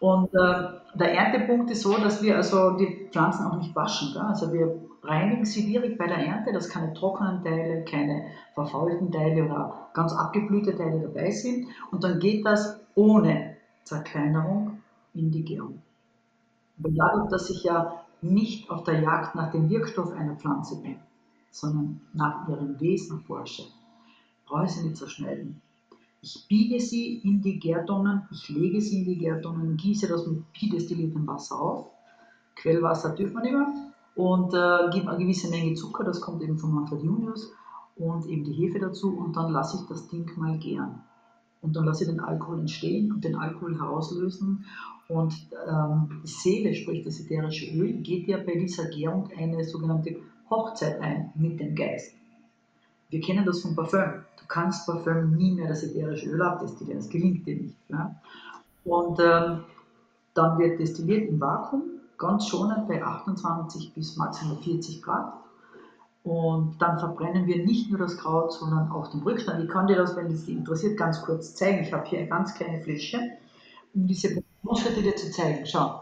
[0.00, 4.12] Und äh, der Erntepunkt ist so, dass wir also die Pflanzen auch nicht waschen.
[4.12, 4.22] Gell?
[4.22, 9.44] Also wir reinigen sie direkt bei der Ernte, dass keine trockenen Teile, keine verfaulten Teile
[9.44, 11.68] oder ganz abgeblühte Teile dabei sind.
[11.90, 14.78] Und dann geht das ohne Zerkleinerung
[15.12, 15.82] in die Gärung.
[16.78, 20.96] Aber dadurch, dass ich ja nicht auf der Jagd nach dem Wirkstoff einer Pflanze bin,
[21.50, 23.64] sondern nach ihrem Wesen forsche,
[24.46, 25.60] brauche ich sie nicht zerschneiden.
[26.22, 30.50] Ich biege sie in die Gärtonnen, ich lege sie in die Gärtonnen, gieße das mit
[30.54, 31.90] bidestilliertem Wasser auf.
[32.56, 33.93] Quellwasser dürfen wir nicht mehr.
[34.14, 37.52] Und äh, gebe eine gewisse Menge Zucker, das kommt eben von Manfred Junius,
[37.96, 39.16] und eben die Hefe dazu.
[39.16, 41.00] Und dann lasse ich das Ding mal gären.
[41.62, 44.66] Und dann lasse ich den Alkohol entstehen und den Alkohol herauslösen.
[45.08, 45.34] Und
[45.68, 50.16] ähm, die Seele, sprich das ätherische Öl, geht ja bei dieser Gärung eine sogenannte
[50.50, 52.14] Hochzeit ein mit dem Geist.
[53.10, 54.24] Wir kennen das vom Parfüm.
[54.38, 57.76] Du kannst Parfüm nie mehr das ätherische Öl abdestillieren, das gelingt dir nicht.
[57.88, 58.14] Ja?
[58.84, 59.60] Und ähm,
[60.34, 61.82] dann wird destilliert im Vakuum,
[62.26, 65.34] ganz schonend bei 28 bis maximal 40 Grad.
[66.22, 69.62] Und dann verbrennen wir nicht nur das Kraut, sondern auch den Rückstand.
[69.62, 71.82] Ich kann dir das, wenn es dich interessiert, ganz kurz zeigen.
[71.82, 73.32] Ich habe hier eine ganz kleine Fläschchen,
[73.94, 75.66] um diese Prozessschritte dir zu zeigen.
[75.66, 76.00] Schau,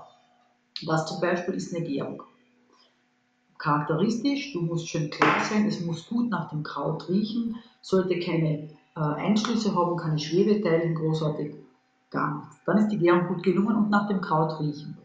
[0.86, 2.22] das zum Beispiel ist eine Gärung
[3.62, 8.70] charakteristisch, du musst schön klar sein, es muss gut nach dem Kraut riechen, sollte keine
[8.96, 11.54] äh, Einschlüsse haben, keine Schwebeteile, großartig
[12.10, 12.56] gar nichts.
[12.66, 14.98] Dann ist die Gärung gut gelungen und nach dem Kraut riechen.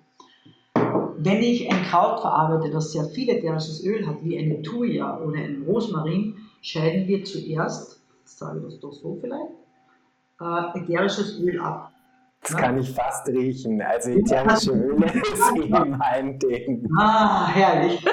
[1.17, 5.39] Wenn ich ein Kraut verarbeite, das sehr viel ätherisches Öl hat, wie eine Thuja oder
[5.39, 9.51] ein Rosmarin, scheiden wir zuerst, jetzt sage ich das doch so vielleicht,
[10.39, 11.91] äh, ätherisches Öl ab.
[12.41, 12.60] Das ja?
[12.60, 13.82] kann ich fast riechen.
[13.82, 16.88] Also ätherische Öle ist eben mein Ding.
[16.97, 18.06] Ah, herrlich.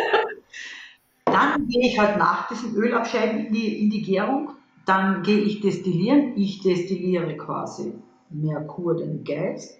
[1.26, 4.50] Dann gehe ich halt nach diesem Ölabscheiden in die, in die Gärung.
[4.86, 6.36] Dann gehe ich destillieren.
[6.36, 7.94] Ich destilliere quasi
[8.30, 9.78] Merkur, den Geist.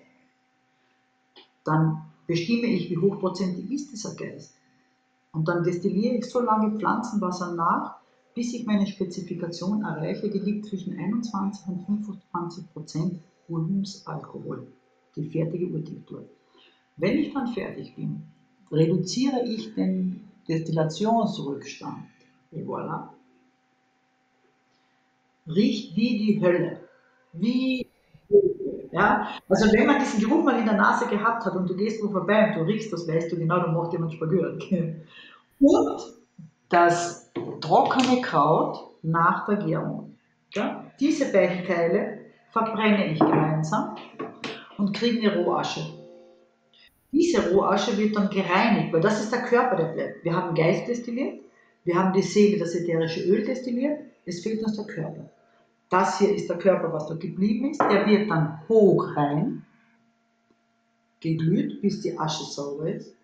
[1.65, 4.55] Dann bestimme ich, wie hochprozentig ist dieser Geist.
[5.33, 7.97] Und dann destilliere ich so lange Pflanzenwasser nach,
[8.35, 14.67] bis ich meine Spezifikation erreiche, die liegt zwischen 21 und 25 Prozent Volumensalkohol,
[15.17, 16.29] die fertige Urtinktur.
[16.97, 18.23] Wenn ich dann fertig bin,
[18.71, 22.07] reduziere ich den Destillationsrückstand.
[22.53, 23.09] Et voilà.
[25.47, 26.81] Riecht wie die Hölle.
[27.33, 27.87] Wie
[28.95, 32.03] ja, also wenn man diesen Geruch mal in der Nase gehabt hat und du gehst
[32.03, 34.95] wo vorbei und du riechst das, weißt du genau, da macht jemand Spaghetti.
[35.59, 36.01] Und
[36.69, 40.17] das trockene Kraut nach der Gärung.
[40.55, 42.19] Ja, diese beiden Teile
[42.51, 43.97] verbrenne ich gemeinsam
[44.79, 45.81] und kriege eine Rohasche.
[47.11, 50.25] Diese Rohasche wird dann gereinigt, weil das ist der Körper, der bleibt.
[50.25, 51.41] Wir haben Geist destilliert,
[51.83, 55.31] wir haben die Seele, das ätherische Öl destilliert, es fehlt uns der Körper.
[55.95, 57.81] Das hier ist der Körper, was da geblieben ist.
[57.81, 59.65] Der wird dann hoch rein,
[61.21, 63.15] geglüht, bis die Asche sauber ist.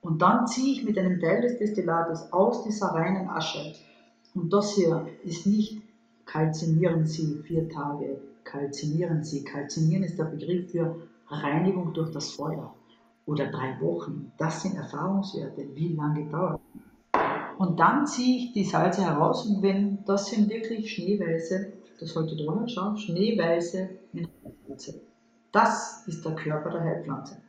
[0.00, 3.72] Und dann ziehe ich mit einem Teil des Destillates aus dieser reinen Asche.
[4.34, 5.80] Und das hier ist nicht
[6.26, 9.44] kalzinieren Sie vier Tage, kalzinieren Sie.
[9.44, 10.96] Kalzinieren ist der Begriff für
[11.28, 12.74] Reinigung durch das Feuer
[13.26, 14.32] oder drei Wochen.
[14.38, 16.60] Das sind Erfahrungswerte, wie lange dauert.
[17.58, 22.36] Und dann ziehe ich die Salze heraus und wenn das sind wirklich schneeweiße, das heute
[22.36, 25.00] drunter schau, schneeweiße Mineralsalze.
[25.52, 27.40] Das ist der Körper der Heilpflanze.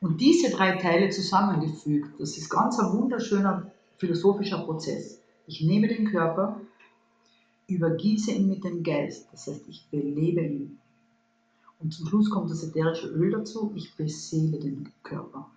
[0.00, 5.20] Und diese drei Teile zusammengefügt, das ist ganz ein wunderschöner philosophischer Prozess.
[5.46, 6.60] Ich nehme den Körper,
[7.66, 10.78] übergieße ihn mit dem Geist, das heißt, ich belebe ihn.
[11.80, 15.50] Und zum Schluss kommt das ätherische Öl dazu, ich beseele den Körper.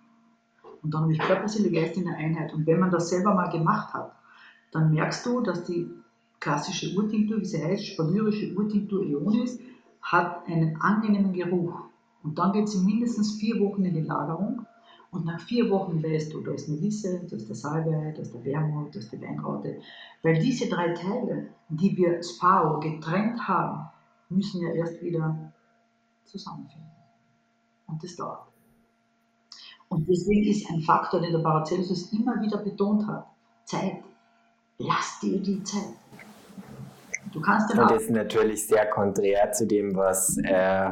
[0.84, 2.52] Und dann habe ich Körper, Seele, Geist in der Einheit.
[2.52, 4.12] Und wenn man das selber mal gemacht hat,
[4.70, 5.90] dann merkst du, dass die
[6.40, 9.58] klassische Urtinktur, wie sie heißt, spagyrische Urtinktur Ionis,
[10.02, 11.80] hat einen angenehmen Geruch.
[12.22, 14.66] Und dann geht sie mindestens vier Wochen in die Lagerung.
[15.10, 18.34] Und nach vier Wochen weißt du, da ist Melisse, da ist der Salbei, da ist
[18.34, 19.78] der Wermut, da ist die Weinraute.
[20.22, 23.88] Weil diese drei Teile, die wir Spao getrennt haben,
[24.28, 25.52] müssen ja erst wieder
[26.24, 26.90] zusammenfinden.
[27.86, 28.53] Und das dauert.
[29.94, 33.26] Und deswegen ist ein Faktor, den der Paracelsus immer wieder betont hat,
[33.64, 34.02] Zeit.
[34.78, 35.94] Lass dir die Zeit.
[37.32, 40.90] Du kannst den Und das ist natürlich sehr konträr zu dem, was äh,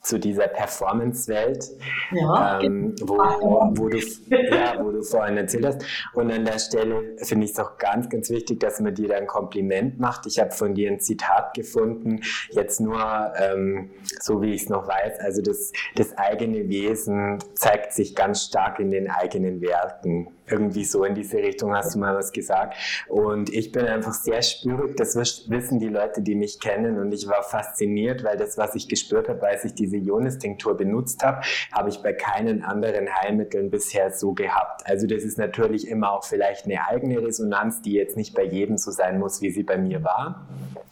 [0.00, 1.70] zu dieser Performance-Welt,
[2.12, 5.84] ja, ähm, wo, wo, du, ja, wo du vorhin erzählt hast.
[6.14, 9.16] Und an der Stelle finde ich es auch ganz, ganz wichtig, dass man dir da
[9.16, 10.26] ein Kompliment macht.
[10.26, 12.98] Ich habe von dir ein Zitat gefunden, jetzt nur
[13.36, 15.20] ähm, so wie ich es noch weiß.
[15.20, 21.04] Also das, das eigene Wesen zeigt sich ganz stark in den eigenen Werken irgendwie so
[21.04, 22.76] in diese Richtung hast du mal was gesagt.
[23.08, 26.98] Und ich bin einfach sehr spürig, das wissen die Leute, die mich kennen.
[26.98, 31.22] Und ich war fasziniert, weil das, was ich gespürt habe, als ich diese Ionis-Tinktur benutzt
[31.22, 31.40] habe,
[31.72, 34.86] habe ich bei keinen anderen Heilmitteln bisher so gehabt.
[34.86, 38.78] Also das ist natürlich immer auch vielleicht eine eigene Resonanz, die jetzt nicht bei jedem
[38.78, 40.46] so sein muss, wie sie bei mir war.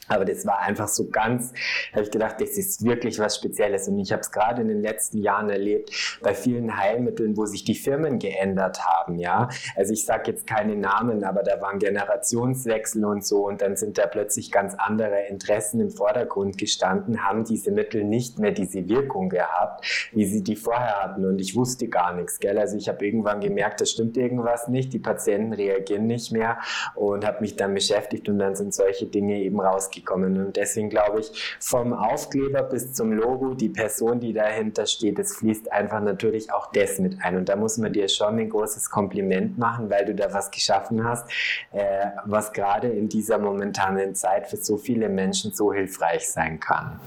[0.09, 1.53] Aber das war einfach so ganz,
[1.92, 3.88] habe ich gedacht, das ist wirklich was Spezielles.
[3.88, 5.90] Und ich habe es gerade in den letzten Jahren erlebt,
[6.23, 9.46] bei vielen Heilmitteln, wo sich die Firmen geändert haben, ja.
[9.77, 13.99] Also ich sage jetzt keine Namen, aber da waren Generationswechsel und so und dann sind
[13.99, 19.29] da plötzlich ganz andere Interessen im Vordergrund gestanden, haben diese Mittel nicht mehr diese Wirkung
[19.29, 21.25] gehabt, wie sie die vorher hatten.
[21.25, 22.59] Und ich wusste gar nichts, gell.
[22.59, 26.59] Also ich habe irgendwann gemerkt, da stimmt irgendwas nicht, die Patienten reagieren nicht mehr
[26.95, 30.39] und habe mich dann beschäftigt und dann sind solche Dinge eben rausgekommen gekommen.
[30.39, 35.37] Und deswegen glaube ich, vom Aufkleber bis zum Logo, die Person, die dahinter steht, es
[35.37, 37.37] fließt einfach natürlich auch das mit ein.
[37.37, 41.05] Und da muss man dir schon ein großes Kompliment machen, weil du da was geschaffen
[41.05, 41.29] hast,
[41.72, 47.01] äh, was gerade in dieser momentanen Zeit für so viele Menschen so hilfreich sein kann.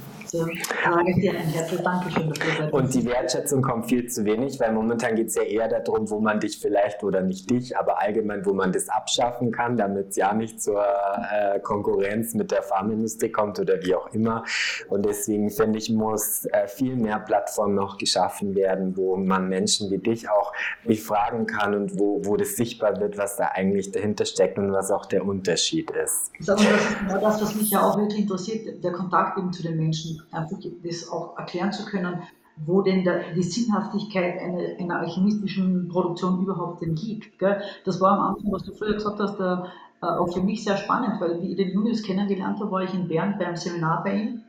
[2.72, 6.20] Und die Wertschätzung kommt viel zu wenig, weil momentan geht es ja eher darum, wo
[6.20, 10.18] man dich vielleicht oder nicht dich, aber allgemein, wo man das abschaffen kann, damit es
[10.18, 14.44] ja nicht zur äh, Konkurrenz mit der Pharmaindustrie kommt oder wie auch immer.
[14.88, 19.90] Und deswegen finde ich, muss äh, viel mehr Plattformen noch geschaffen werden, wo man Menschen
[19.90, 20.54] wie dich auch
[20.86, 24.92] befragen kann und wo, wo das sichtbar wird, was da eigentlich dahinter steckt und was
[24.92, 26.32] auch der Unterschied ist.
[26.46, 29.78] Das ist genau das, was mich ja auch wirklich interessiert, der Kontakt eben zu den
[29.78, 32.22] Menschen einfach das auch erklären zu können,
[32.66, 37.40] wo denn der, die Sinnhaftigkeit einer, einer, alchemistischen Produktion überhaupt denn liegt.
[37.40, 37.62] Gell?
[37.86, 41.20] Das war am Anfang, was du früher gesagt hast, äh, auch für mich sehr spannend,
[41.20, 44.42] weil wie ich den Julius kennengelernt habe, war ich in Bern beim Seminar bei ihm.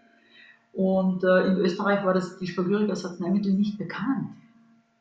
[0.72, 4.30] Und äh, in Österreich war das die Spagyrik als Arzneimittel nicht bekannt.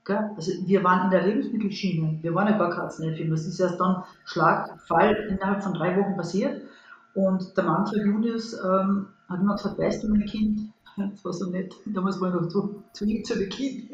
[0.09, 0.31] Gell?
[0.35, 3.35] Also wir waren in der Lebensmittelschiene, wir waren ja gar keine Arzneifirma.
[3.35, 6.63] Das ist erst dann Schlagfall innerhalb von drei Wochen passiert.
[7.13, 10.61] Und der Manfred Julius ähm, hat immer gesagt, weißt du, mein Kind,
[10.97, 13.91] das war so nett, damals war ich noch zu, zu lieb zu dem Kind,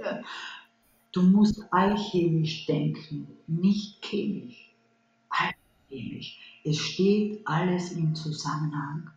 [1.11, 4.73] du musst alchemisch denken, nicht chemisch.
[5.27, 6.61] Alchemisch.
[6.63, 9.09] Es steht alles im Zusammenhang.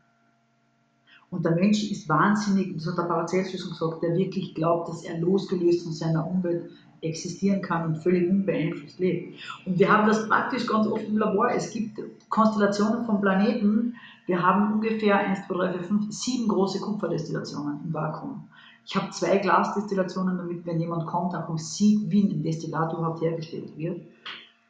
[1.30, 5.18] Und der Mensch ist wahnsinnig, das hat der Paracelsus gesagt, der wirklich glaubt, dass er
[5.18, 9.38] losgelöst von seiner Umwelt existieren kann und völlig unbeeinflusst lebt.
[9.64, 11.50] Und wir haben das praktisch ganz oft im Labor.
[11.50, 13.94] Es gibt Konstellationen von Planeten.
[14.26, 18.48] Wir haben ungefähr 1, 2, 3, 4, 5, 7 große Kupferdestillationen im Vakuum.
[18.88, 23.76] Ich habe zwei Glasdestillationen, damit, wenn jemand kommt, auch sieht, wie ein Destillat überhaupt hergestellt
[23.76, 24.00] wird.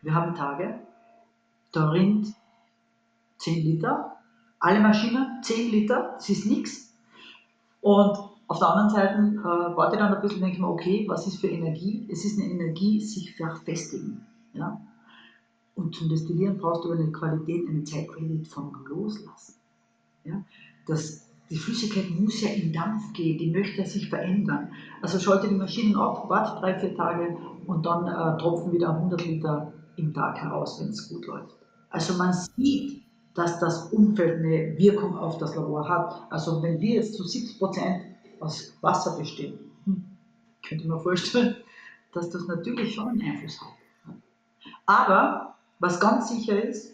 [0.03, 0.81] Wir haben Tage,
[1.71, 2.35] da rinnt
[3.39, 4.17] 10 Liter,
[4.59, 6.93] alle Maschinen 10 Liter, das ist nichts.
[7.81, 11.05] Und auf der anderen Seite äh, warte ich dann ein bisschen, denke ich mir, okay,
[11.07, 12.09] was ist für Energie?
[12.11, 14.27] Es ist eine Energie, sich verfestigen.
[14.55, 14.81] Ja?
[15.75, 19.55] Und zum Destillieren brauchst du eine Qualität, eine Zeitqualität vom Loslassen.
[20.25, 20.43] Ja?
[20.87, 24.73] Das, die Flüssigkeit muss ja in Dampf gehen, die möchte sich verändern.
[25.03, 29.27] Also schalte die Maschinen ab, warte drei, vier Tage und dann äh, tropfen wieder 100
[29.27, 31.55] Liter im Tag heraus, wenn es gut läuft.
[31.91, 33.03] Also man sieht,
[33.35, 36.23] dass das Umfeld eine Wirkung auf das Labor hat.
[36.31, 38.03] Also wenn wir jetzt zu 70 Prozent
[38.41, 39.59] aus Wasser besteht.
[39.85, 40.05] Hm.
[40.67, 41.57] Könnte man vorstellen,
[42.13, 43.69] dass das natürlich schon einen Einfluss hat.
[44.87, 46.93] Aber was ganz sicher ist,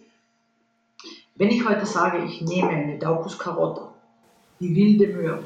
[1.36, 3.92] wenn ich heute sage, ich nehme eine Daucus carota,
[4.60, 5.44] die wilde Möhre,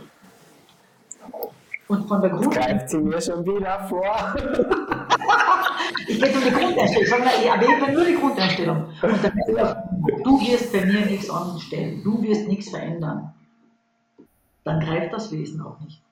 [1.88, 2.52] und von der Grund.
[2.52, 4.34] Greift sie mir schon wieder vor.
[6.06, 7.02] ich gehe um die Grundeinstellung.
[7.02, 8.84] Ich sage mal, ich erwähne nur die Grundeinstellung.
[9.00, 9.32] Und dann,
[10.24, 12.02] du wirst bei mir nichts anstellen.
[12.04, 13.32] Du wirst nichts verändern
[14.68, 16.02] dann greift das Wesen auch nicht.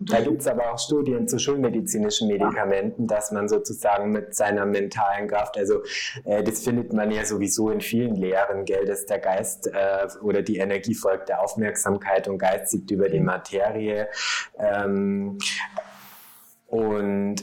[0.00, 5.26] Da gibt es aber auch Studien zu schulmedizinischen Medikamenten, dass man sozusagen mit seiner mentalen
[5.26, 5.82] Kraft, also
[6.24, 10.42] äh, das findet man ja sowieso in vielen Lehren, gell, dass der Geist äh, oder
[10.42, 14.06] die Energie folgt der Aufmerksamkeit und Geist siegt über die Materie.
[14.56, 15.38] Ähm,
[16.68, 17.36] und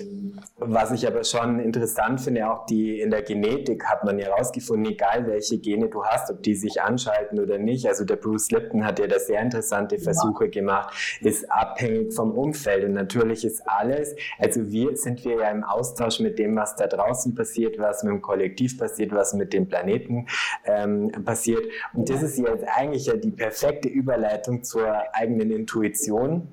[0.57, 4.93] was ich aber schon interessant finde, auch die in der Genetik hat man ja herausgefunden,
[4.93, 7.88] egal welche Gene du hast, ob die sich anschalten oder nicht.
[7.88, 12.85] Also der Bruce Lipton hat ja da sehr interessante Versuche gemacht, ist abhängig vom Umfeld.
[12.85, 16.85] Und natürlich ist alles, also wir sind wir ja im Austausch mit dem, was da
[16.85, 20.27] draußen passiert, was mit dem Kollektiv passiert, was mit dem Planeten
[20.65, 21.63] ähm, passiert.
[21.95, 26.47] Und das ist jetzt eigentlich ja die perfekte Überleitung zur eigenen Intuition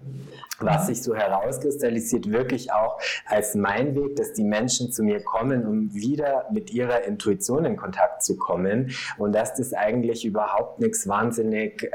[0.65, 5.67] was sich so herauskristallisiert, wirklich auch als mein Weg, dass die Menschen zu mir kommen,
[5.67, 8.93] um wieder mit ihrer Intuition in Kontakt zu kommen.
[9.19, 11.89] Und dass das eigentlich überhaupt nichts wahnsinnig äh,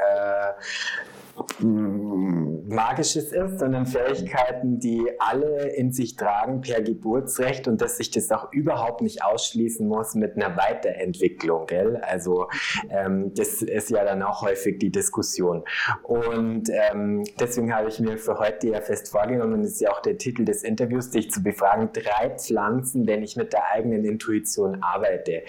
[1.59, 8.31] Magisches ist, sondern Fähigkeiten, die alle in sich tragen per Geburtsrecht und dass sich das
[8.31, 11.65] auch überhaupt nicht ausschließen muss mit einer Weiterentwicklung.
[11.67, 11.97] Gell?
[11.97, 12.47] Also
[12.89, 15.63] ähm, das ist ja dann auch häufig die Diskussion.
[16.03, 20.01] Und ähm, deswegen habe ich mir für heute ja fest vorgenommen, das ist ja auch
[20.01, 24.81] der Titel des Interviews, dich zu befragen, drei Pflanzen, wenn ich mit der eigenen Intuition
[24.81, 25.43] arbeite.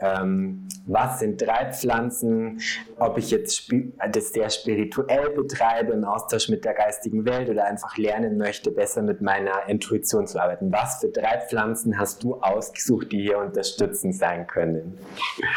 [0.00, 2.60] Ähm, was sind drei Pflanzen?
[2.98, 3.72] Ob ich jetzt
[4.12, 9.02] das sehr spirituell betreibe, im Austausch mit der geistigen Welt oder einfach lernen möchte, besser
[9.02, 10.72] mit meiner Intuition zu arbeiten.
[10.72, 14.98] Was für drei Pflanzen hast du ausgesucht, die hier unterstützend sein können?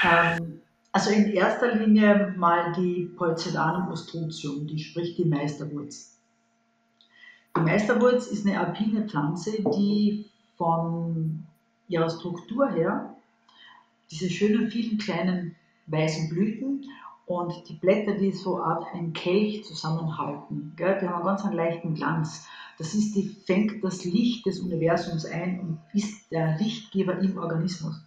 [0.03, 0.61] Ähm,
[0.91, 6.17] also in erster Linie mal die Porzellanum ostrutium, die spricht die Meisterwurz.
[7.55, 10.25] Die Meisterwurz ist eine alpine Pflanze, die
[10.57, 11.45] von
[11.87, 13.15] ihrer Struktur her
[14.11, 15.55] diese schönen vielen kleinen
[15.87, 16.85] weißen Blüten
[17.27, 21.93] und die Blätter, die so Art ein Kelch zusammenhalten, gell, die haben ganz einen leichten
[21.93, 22.47] Glanz.
[22.77, 28.01] Das ist, die fängt das Licht des Universums ein und ist der Lichtgeber im Organismus.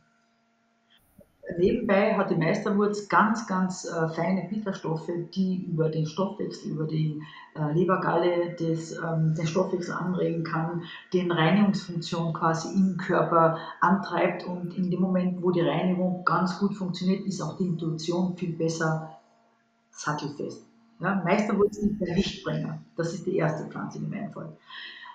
[1.58, 7.22] Nebenbei hat die Meisterwurz ganz, ganz äh, feine Bitterstoffe, die über den Stoffwechsel, über die
[7.54, 10.82] äh, Lebergalle des, ähm, den Stoffwechsel anregen kann,
[11.12, 16.74] den Reinigungsfunktion quasi im Körper antreibt und in dem Moment, wo die Reinigung ganz gut
[16.74, 19.16] funktioniert, ist auch die Intuition viel besser
[19.90, 20.66] sattelfest.
[21.00, 22.78] Ja, Meisterwurz ist der Lichtbringer.
[22.96, 24.56] Das ist die erste Pflanze in meinem Fall.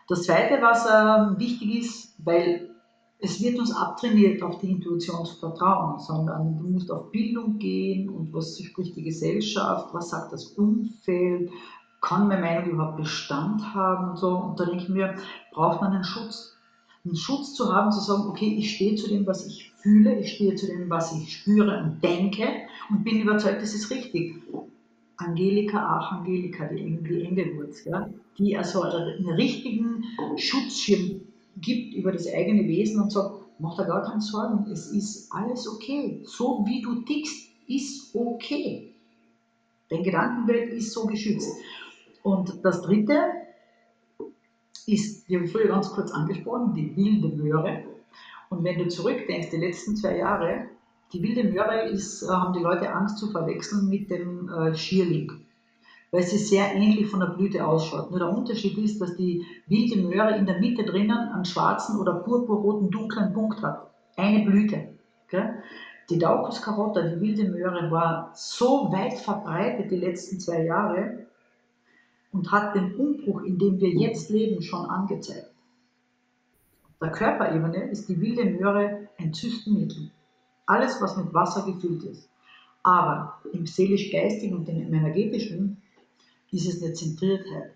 [0.08, 2.75] Das zweite, was äh, wichtig ist, weil
[3.20, 8.10] es wird uns abtrainiert, auf die Intuition zu vertrauen, sondern du musst auf Bildung gehen
[8.10, 11.50] und was spricht die Gesellschaft, was sagt das Umfeld,
[12.02, 14.30] kann meine Meinung überhaupt Bestand haben und so.
[14.30, 15.16] Und da denke ich mir,
[15.54, 16.56] braucht man einen Schutz.
[17.04, 20.34] Einen Schutz zu haben, zu sagen, okay, ich stehe zu dem, was ich fühle, ich
[20.34, 22.48] stehe zu dem, was ich spüre und denke
[22.90, 24.36] und bin überzeugt, das ist richtig.
[25.18, 30.04] Angelika, Archangelika, die, die Engelwurz, ja, die also einen richtigen
[30.36, 31.22] Schutzschirm
[31.58, 35.68] gibt über das eigene Wesen und sagt, mach da gar keine Sorgen, es ist alles
[35.68, 36.22] okay.
[36.24, 38.94] So wie du tickst, ist okay.
[39.90, 41.56] Dein Gedankenwelt ist so geschützt.
[42.24, 43.20] Und das dritte
[44.88, 47.84] ist, die habe ich früher ganz kurz angesprochen, die wilde Möhre.
[48.50, 50.70] Und wenn du zurückdenkst, die letzten zwei Jahre,
[51.14, 55.32] die wilde Möhre ist, äh, haben die Leute Angst zu verwechseln mit dem äh, Schierling
[56.16, 58.10] weil sie sehr ähnlich von der Blüte ausschaut.
[58.10, 62.14] Nur der Unterschied ist, dass die wilde Möhre in der Mitte drinnen einen schwarzen oder
[62.14, 63.92] purpurroten dunklen Punkt hat.
[64.16, 64.94] Eine Blüte.
[65.26, 65.50] Okay?
[66.10, 71.26] Die Daucus carota, die wilde Möhre, war so weit verbreitet die letzten zwei Jahre
[72.32, 75.52] und hat den Umbruch, in dem wir jetzt leben, schon angezeigt.
[76.86, 80.12] Auf der Körperebene ist die wilde Möhre ein Zystenmittel.
[80.66, 82.30] Alles, was mit Wasser gefüllt ist.
[82.84, 85.82] Aber im seelisch-geistigen und im energetischen
[86.56, 87.74] ist es eine Zentriertheit.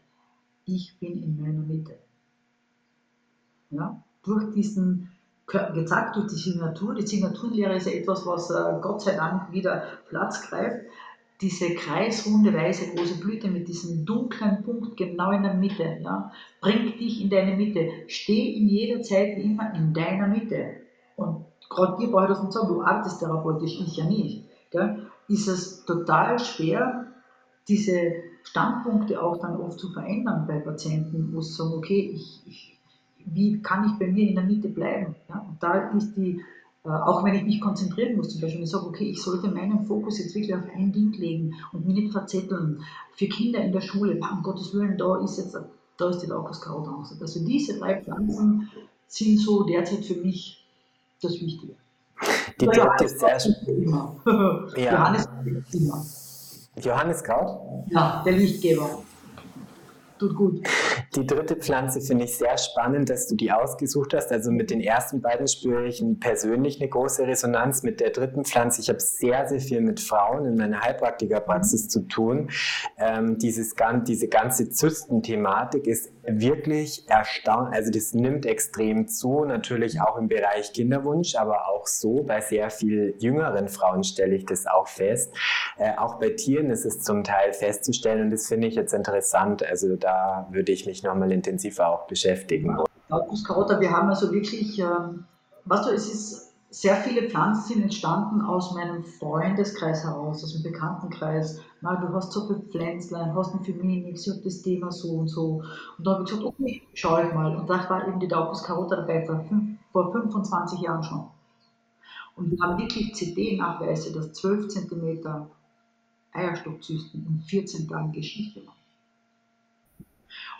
[0.65, 1.97] Ich bin in meiner Mitte.
[3.71, 4.01] Ja?
[4.23, 5.11] Durch diesen,
[5.47, 9.83] gezeigt durch die Signatur, die Signaturenlehre ist ja etwas, was äh, Gott sei Dank wieder
[10.07, 10.85] Platz greift,
[11.41, 16.99] diese kreisrunde weiße große Blüte mit diesem dunklen Punkt genau in der Mitte, ja, bringt
[16.99, 17.89] dich in deine Mitte.
[18.07, 20.81] Steh in jeder Zeit wie immer in deiner Mitte.
[21.15, 24.45] Und gerade dir brauche ich das nicht sagen, du arbeitest therapeutisch, ich ja nicht.
[24.69, 25.07] Gell?
[25.29, 27.07] Ist es total schwer,
[27.69, 28.13] diese
[28.49, 32.79] Standpunkte auch dann oft zu verändern bei Patienten, wo sie sagen, okay, ich, ich,
[33.25, 35.15] wie kann ich bei mir in der Mitte bleiben?
[35.27, 35.45] Ja?
[35.47, 36.41] Und da ist die,
[36.83, 39.85] äh, auch wenn ich mich konzentrieren muss, zum Beispiel, ich sage, okay, ich sollte meinen
[39.85, 42.81] Fokus jetzt wirklich auf ein Ding legen und mich nicht verzetteln.
[43.13, 45.55] Für Kinder in der Schule, um Gottes Willen, da ist jetzt,
[45.97, 46.87] da ist die Laukuskraut
[47.21, 48.71] Also diese drei Pflanzen
[49.07, 50.65] sind so derzeit für mich
[51.21, 51.75] das Wichtige.
[52.59, 52.65] Die
[53.07, 53.39] sehr
[53.91, 54.15] Ja.
[54.75, 55.27] Johannes
[55.73, 56.03] immer.
[56.77, 57.85] Johannes Kraut?
[57.89, 59.01] Ja, der Lichtgeber.
[60.17, 60.61] Tut gut.
[61.15, 64.31] Die dritte Pflanze finde ich sehr spannend, dass du die ausgesucht hast.
[64.31, 67.81] Also mit den ersten beiden spüre ich persönlich eine große Resonanz.
[67.81, 72.01] Mit der dritten Pflanze, ich habe sehr, sehr viel mit Frauen in meiner Heilpraktikerpraxis zu
[72.01, 72.51] tun.
[72.97, 73.73] Ähm, dieses,
[74.07, 77.75] diese ganze Zystenthematik ist wirklich erstaunlich.
[77.75, 82.69] Also das nimmt extrem zu, natürlich auch im Bereich Kinderwunsch, aber auch so bei sehr
[82.69, 85.33] viel jüngeren Frauen stelle ich das auch fest.
[85.77, 89.63] Äh, auch bei Tieren ist es zum Teil festzustellen und das finde ich jetzt interessant.
[89.65, 92.77] Also da würde ich mich nochmal intensiver auch beschäftigen.
[93.09, 95.25] August Carota, wir haben also wirklich, ähm,
[95.65, 100.63] weißt du, es ist sehr viele Pflanzen sind entstanden aus meinem Freundeskreis heraus, aus dem
[100.63, 101.59] Bekanntenkreis.
[101.81, 105.27] Na, du hast so viel Pflänzlein, hast ein Feminix, ich habe das Thema so und
[105.27, 105.63] so.
[105.97, 107.55] Und da habe ich gesagt, okay, schau ich mal.
[107.55, 109.43] Und da war eben die Daucus Carota dabei, vor,
[109.91, 111.27] vor 25 Jahren schon.
[112.35, 115.47] Und wir haben wirklich CD-Nachweise, dass 12 cm
[116.31, 118.78] Eierstockzysten in 14 Tagen Geschichte waren.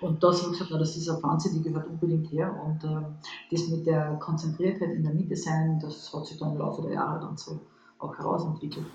[0.01, 2.55] Und das habe ich gesagt, das ist eine Pflanze, die gehört unbedingt her.
[2.65, 3.03] Und äh,
[3.51, 6.93] das mit der Konzentriertheit in der Mitte sein, das hat sich dann im Laufe der
[6.93, 7.59] Jahre dann so
[7.99, 8.85] auch herausentwickelt.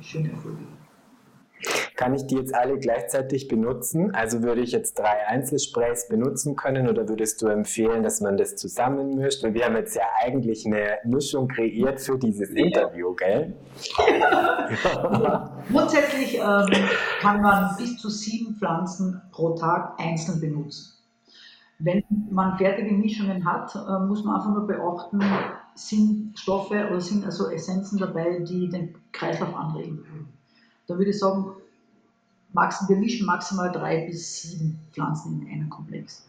[0.00, 0.58] Schöne Erfolge
[2.00, 4.14] kann ich die jetzt alle gleichzeitig benutzen?
[4.14, 8.56] Also würde ich jetzt drei Einzelsprays benutzen können oder würdest du empfehlen, dass man das
[8.56, 9.44] zusammenmischt?
[9.44, 13.54] Weil wir haben jetzt ja eigentlich eine Mischung kreiert für dieses Interview, gell?
[15.70, 16.70] Grundsätzlich ähm,
[17.20, 20.94] kann man bis zu sieben Pflanzen pro Tag einzeln benutzen.
[21.80, 25.20] Wenn man fertige Mischungen hat, äh, muss man einfach nur beachten,
[25.74, 30.02] sind Stoffe oder sind also Essenzen dabei, die den Kreislauf anregen.
[30.86, 31.59] Da würde ich sagen,
[32.52, 36.26] wir mischen maximal drei bis sieben Pflanzen in einem Komplex.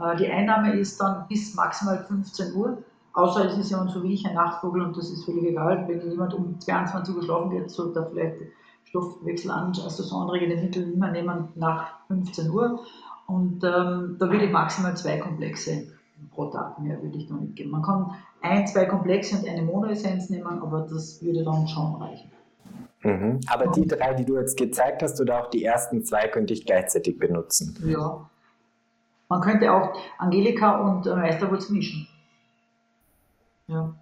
[0.00, 2.78] Äh, die Einnahme ist dann bis maximal 15 Uhr,
[3.14, 5.86] außer es ist ja so wie ich ein Nachtvogel und das ist völlig egal.
[5.88, 8.36] Wenn jemand um 22 Uhr schlafen geht, sollte er vielleicht
[8.84, 12.80] Stoffwechsel an, also so anregende Mittel immer nehmen nach 15 Uhr.
[13.26, 15.88] Und ähm, da würde ich maximal zwei Komplexe
[16.30, 17.70] pro Tag, mehr würde ich da nicht geben.
[17.70, 22.30] Man kann ein, zwei Komplexe und eine Monoessenz nehmen, aber das würde dann schon reichen.
[23.06, 23.40] Mhm.
[23.46, 26.66] Aber die drei, die du jetzt gezeigt hast, oder auch die ersten zwei, könnte ich
[26.66, 27.76] gleichzeitig benutzen.
[27.86, 28.28] Ja.
[29.28, 32.08] Man könnte auch Angelika und äh, Meisterwurz mischen.
[33.68, 33.94] Ja.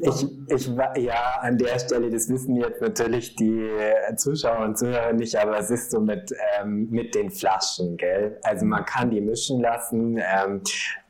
[0.00, 3.68] Ich, ich ja, an der Stelle, das wissen jetzt natürlich die
[4.16, 8.38] Zuschauer und Zuhörer nicht, aber es ist so mit, ähm, mit den Flaschen, gell?
[8.42, 10.18] Also man kann die mischen lassen.
[10.18, 10.62] Ähm,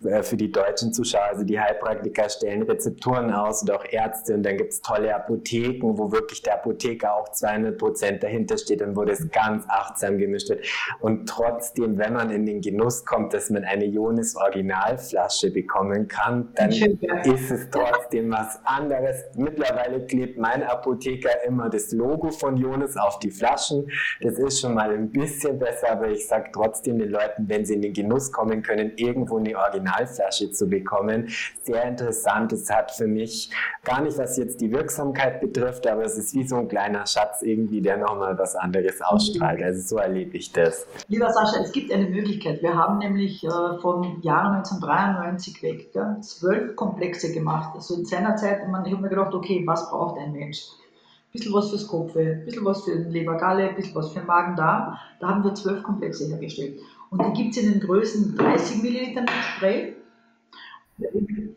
[0.04, 4.42] äh, für die deutschen Zuschauer, also die Heilpraktiker stellen Rezepturen aus und auch Ärzte und
[4.42, 8.94] dann gibt es tolle Apotheken, wo wirklich der Apotheker auch 200 Prozent dahinter steht und
[8.94, 10.66] wo das ganz achtsam gemischt wird.
[11.00, 16.50] Und trotzdem, wenn man in den Genuss kommt, dass man eine Jonis Originalflasche bekommen kann,
[16.56, 19.24] dann ist es trotzdem was anderes.
[19.34, 23.90] Mittlerweile klebt mein Apotheker immer das Logo von Jonis auf die Flaschen.
[24.20, 27.74] Das ist schon mal ein bisschen besser, aber ich sage trotzdem den Leuten, wenn sie
[27.74, 31.28] in den Genuss kommen können, irgendwo eine Originalflasche zu bekommen.
[31.62, 32.52] Sehr interessant.
[32.52, 33.50] Es hat für mich
[33.84, 37.42] gar nicht, was jetzt die Wirksamkeit betrifft, aber es ist wie so ein kleiner Schatz
[37.42, 39.62] irgendwie, der nochmal was anderes ausstrahlt.
[39.62, 40.86] Also so erlebe ich das.
[41.08, 42.62] Lieber Sascha, es gibt eine Möglichkeit.
[42.62, 43.48] Wir haben nämlich äh,
[43.80, 47.70] von Jahr 1993 weg gell, zwölf Komplexe gemacht.
[47.74, 50.58] Also in seiner Zeit, ich habe mir gedacht, okay, was braucht ein Mensch?
[50.58, 54.20] Ein bisschen was fürs Kopf, ein bisschen was für den Leber-Galle, ein bisschen was für
[54.20, 54.96] den Magen-Darm.
[55.20, 56.80] Da haben wir zwölf Komplexe hergestellt.
[57.10, 59.96] Und die gibt es in den Größen 30 Milliliter mit Spray,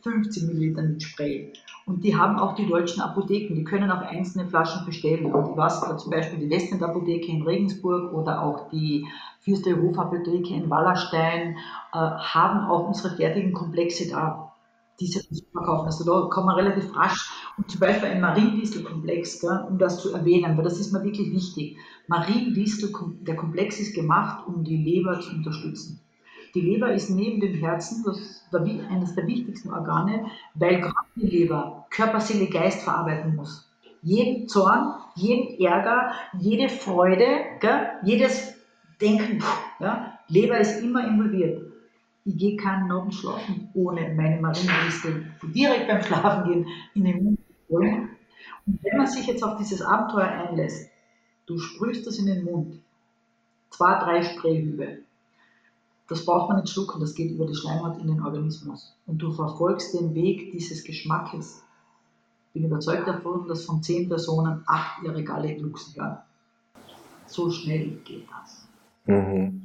[0.02, 1.54] 50 Milliliter mit Spray.
[1.86, 5.32] Und die haben auch die deutschen Apotheken, die können auch einzelne Flaschen bestellen.
[5.34, 9.08] Und ich weiß, zum Beispiel die Westend Apotheke in Regensburg oder auch die
[9.40, 11.56] Fürsterhof Apotheke in Wallerstein
[11.94, 14.49] äh, haben auch unsere fertigen Komplexe da
[15.00, 15.22] diese
[15.52, 15.86] verkaufen.
[15.86, 20.56] Also da kann man relativ rasch, und zum Beispiel ein Mariendistelkomplex, um das zu erwähnen,
[20.56, 21.78] weil das ist mir wirklich wichtig.
[22.08, 22.92] Mariendistel,
[23.22, 26.00] der Komplex ist gemacht, um die Leber zu unterstützen.
[26.56, 28.46] Die Leber ist neben dem Herzen das,
[28.90, 33.70] eines der wichtigsten Organe, weil gerade die Leber Körper, Seele, Geist verarbeiten muss.
[34.02, 37.26] Jeden Zorn, jeden Ärger, jede Freude,
[37.60, 38.56] gell, jedes
[39.02, 39.44] Denken,
[39.80, 41.69] ja, Leber ist immer involviert
[42.30, 47.74] ich gehe keinen Abend schlafen ohne meine Marienliste direkt beim Schlafengehen in den Mund zu
[47.74, 48.10] holen.
[48.68, 50.92] Und wenn man sich jetzt auf dieses Abenteuer einlässt,
[51.48, 52.80] du sprühst das in den Mund,
[53.72, 55.00] zwei, drei Sprayhübe,
[56.08, 58.96] das braucht man nicht schlucken, das geht über die Schleimhaut in den Organismus.
[59.08, 61.64] Und du verfolgst den Weg dieses Geschmackes.
[62.48, 66.18] Ich bin überzeugt davon, dass von zehn Personen acht ihre Galle glucksen werden.
[67.26, 68.69] So schnell geht das.
[69.10, 69.64] Mhm.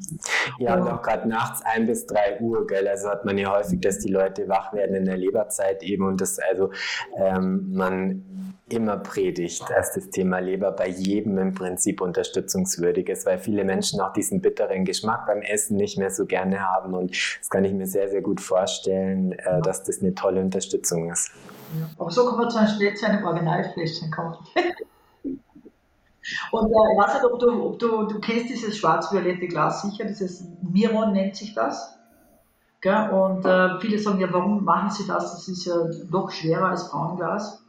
[0.58, 2.88] Ja, und auch gerade nachts ein bis drei Uhr, gell?
[2.88, 6.20] Also hat man ja häufig, dass die Leute wach werden in der Leberzeit eben und
[6.20, 6.70] das also
[7.16, 13.38] ähm, man immer predigt, dass das Thema Leber bei jedem im Prinzip unterstützungswürdig ist, weil
[13.38, 17.50] viele Menschen auch diesen bitteren Geschmack beim Essen nicht mehr so gerne haben und das
[17.50, 21.30] kann ich mir sehr, sehr gut vorstellen, äh, dass das eine tolle Unterstützung ist.
[21.98, 24.46] Aber so kann man zum Beispiel zu einem Originalfläschchen kaufen.
[26.50, 30.04] Und äh, ich weiß nicht, ob du, ob du, du kennst dieses schwarz-violette Glas sicher,
[30.04, 31.98] dieses Miron nennt sich das.
[32.80, 33.10] Gell?
[33.10, 35.32] Und äh, viele sagen ja, warum machen sie das?
[35.32, 35.74] Das ist ja
[36.10, 37.64] doch schwerer als Braunglas.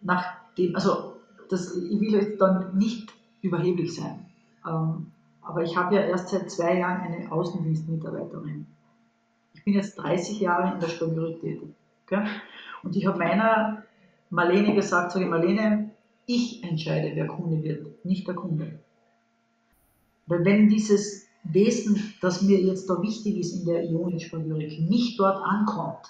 [0.00, 1.16] Nachdem, also
[1.48, 3.12] das, ich will jetzt dann nicht
[3.42, 4.26] überheblich sein.
[4.66, 5.12] Ähm,
[5.42, 8.66] aber ich habe ja erst seit zwei Jahren eine Außendienstmitarbeiterin.
[9.52, 11.74] Ich bin jetzt 30 Jahre in der Spagyrik tätig.
[12.06, 12.24] Gell?
[12.82, 13.82] Und ich habe meiner
[14.30, 15.90] Marlene gesagt, sage Marlene,
[16.26, 18.80] ich entscheide, wer Kunde wird, nicht der Kunde.
[20.26, 25.42] Weil wenn dieses Wesen, das mir jetzt da wichtig ist in der Ionenspagyrik, nicht dort
[25.42, 26.06] ankommt,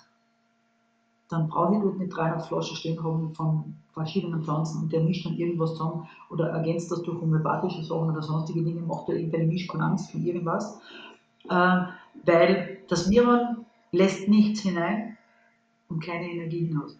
[1.29, 5.27] dann brauche ich dort nicht 300 Flaschen stehen haben von verschiedenen Pflanzen und der mischt
[5.27, 9.47] dann irgendwas zusammen oder ergänzt das durch homöopathische Sachen oder sonstige Dinge, macht da irgendeine
[9.47, 10.81] Mischkulanz von irgendwas.
[11.49, 11.83] Äh,
[12.25, 15.17] weil das Miron lässt nichts hinein
[15.89, 16.99] und keine Energie hinaus.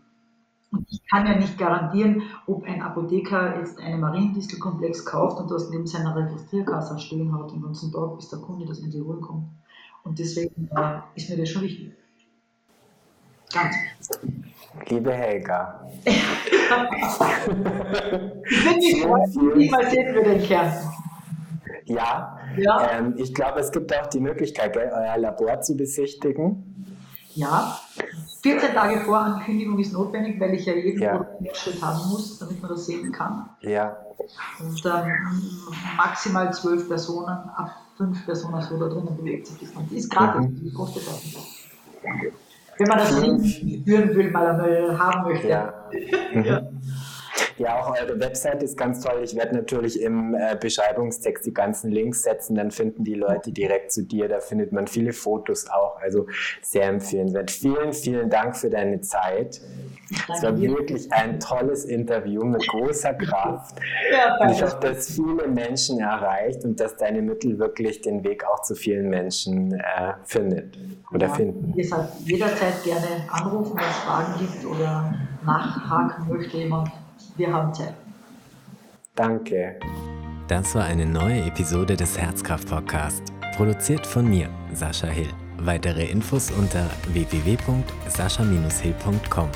[0.75, 5.71] Und ich kann ja nicht garantieren, ob ein Apotheker jetzt einen Mariendistelkomplex kauft und das
[5.71, 9.21] neben seiner Registrierkasse stehen hat den ganzen Tag, bis der Kunde das in die Ruhe
[9.21, 9.47] kommt.
[10.03, 11.93] Und deswegen äh, ist mir das schon wichtig.
[13.53, 14.31] Ganz wichtig.
[14.89, 15.89] Liebe Helga.
[16.05, 16.13] ich
[18.65, 20.73] würde mich freuen, mal sehen für den Kern.
[21.85, 22.91] Ja, ja.
[22.91, 26.74] Ähm, ich glaube, es gibt auch die Möglichkeit, gell, euer Labor zu besichtigen.
[27.35, 27.79] Ja,
[28.43, 31.27] 14 Tage vor Ankündigung ist notwendig, weil ich ja jeden ja.
[31.55, 33.49] Schritt haben muss, damit man das sehen kann.
[33.61, 33.97] Ja.
[34.61, 35.13] Und ähm,
[35.97, 39.71] maximal zwölf Personen, ab fünf Personen so da drinnen bewegt sich das.
[39.93, 40.75] Ist gratis, mhm.
[40.75, 41.39] kostet auch nicht.
[42.77, 45.49] Wenn man das nicht führen will, mal einmal haben möchte.
[45.49, 45.75] Ja.
[46.35, 46.45] Mhm.
[46.45, 46.63] ja.
[47.57, 49.21] Ja, auch eure Website ist ganz toll.
[49.23, 53.93] Ich werde natürlich im äh, Beschreibungstext die ganzen Links setzen, dann finden die Leute direkt
[53.93, 54.29] zu dir.
[54.29, 56.01] Da findet man viele Fotos auch.
[56.01, 56.27] Also
[56.63, 57.51] sehr empfehlenswert.
[57.51, 59.61] Vielen, vielen Dank für deine Zeit.
[60.33, 63.77] Es war wirklich ein tolles Interview mit großer Kraft.
[64.13, 68.45] Ja, und ich hoffe, dass viele Menschen erreicht und dass deine Mittel wirklich den Weg
[68.45, 70.77] auch zu vielen Menschen äh, findet
[71.13, 71.73] oder ja, finden.
[71.75, 75.15] Wie gesagt, jederzeit gerne anrufen, wenn es Fragen gibt oder
[75.45, 76.91] nachhaken möchte jemand.
[77.37, 77.95] Wir haben Zeit.
[79.15, 79.79] Danke.
[80.49, 83.23] Das war eine neue Episode des Herzkraft Podcast,
[83.57, 85.31] produziert von mir, Sascha Hill.
[85.59, 89.49] Weitere Infos unter www.sascha-hill.com.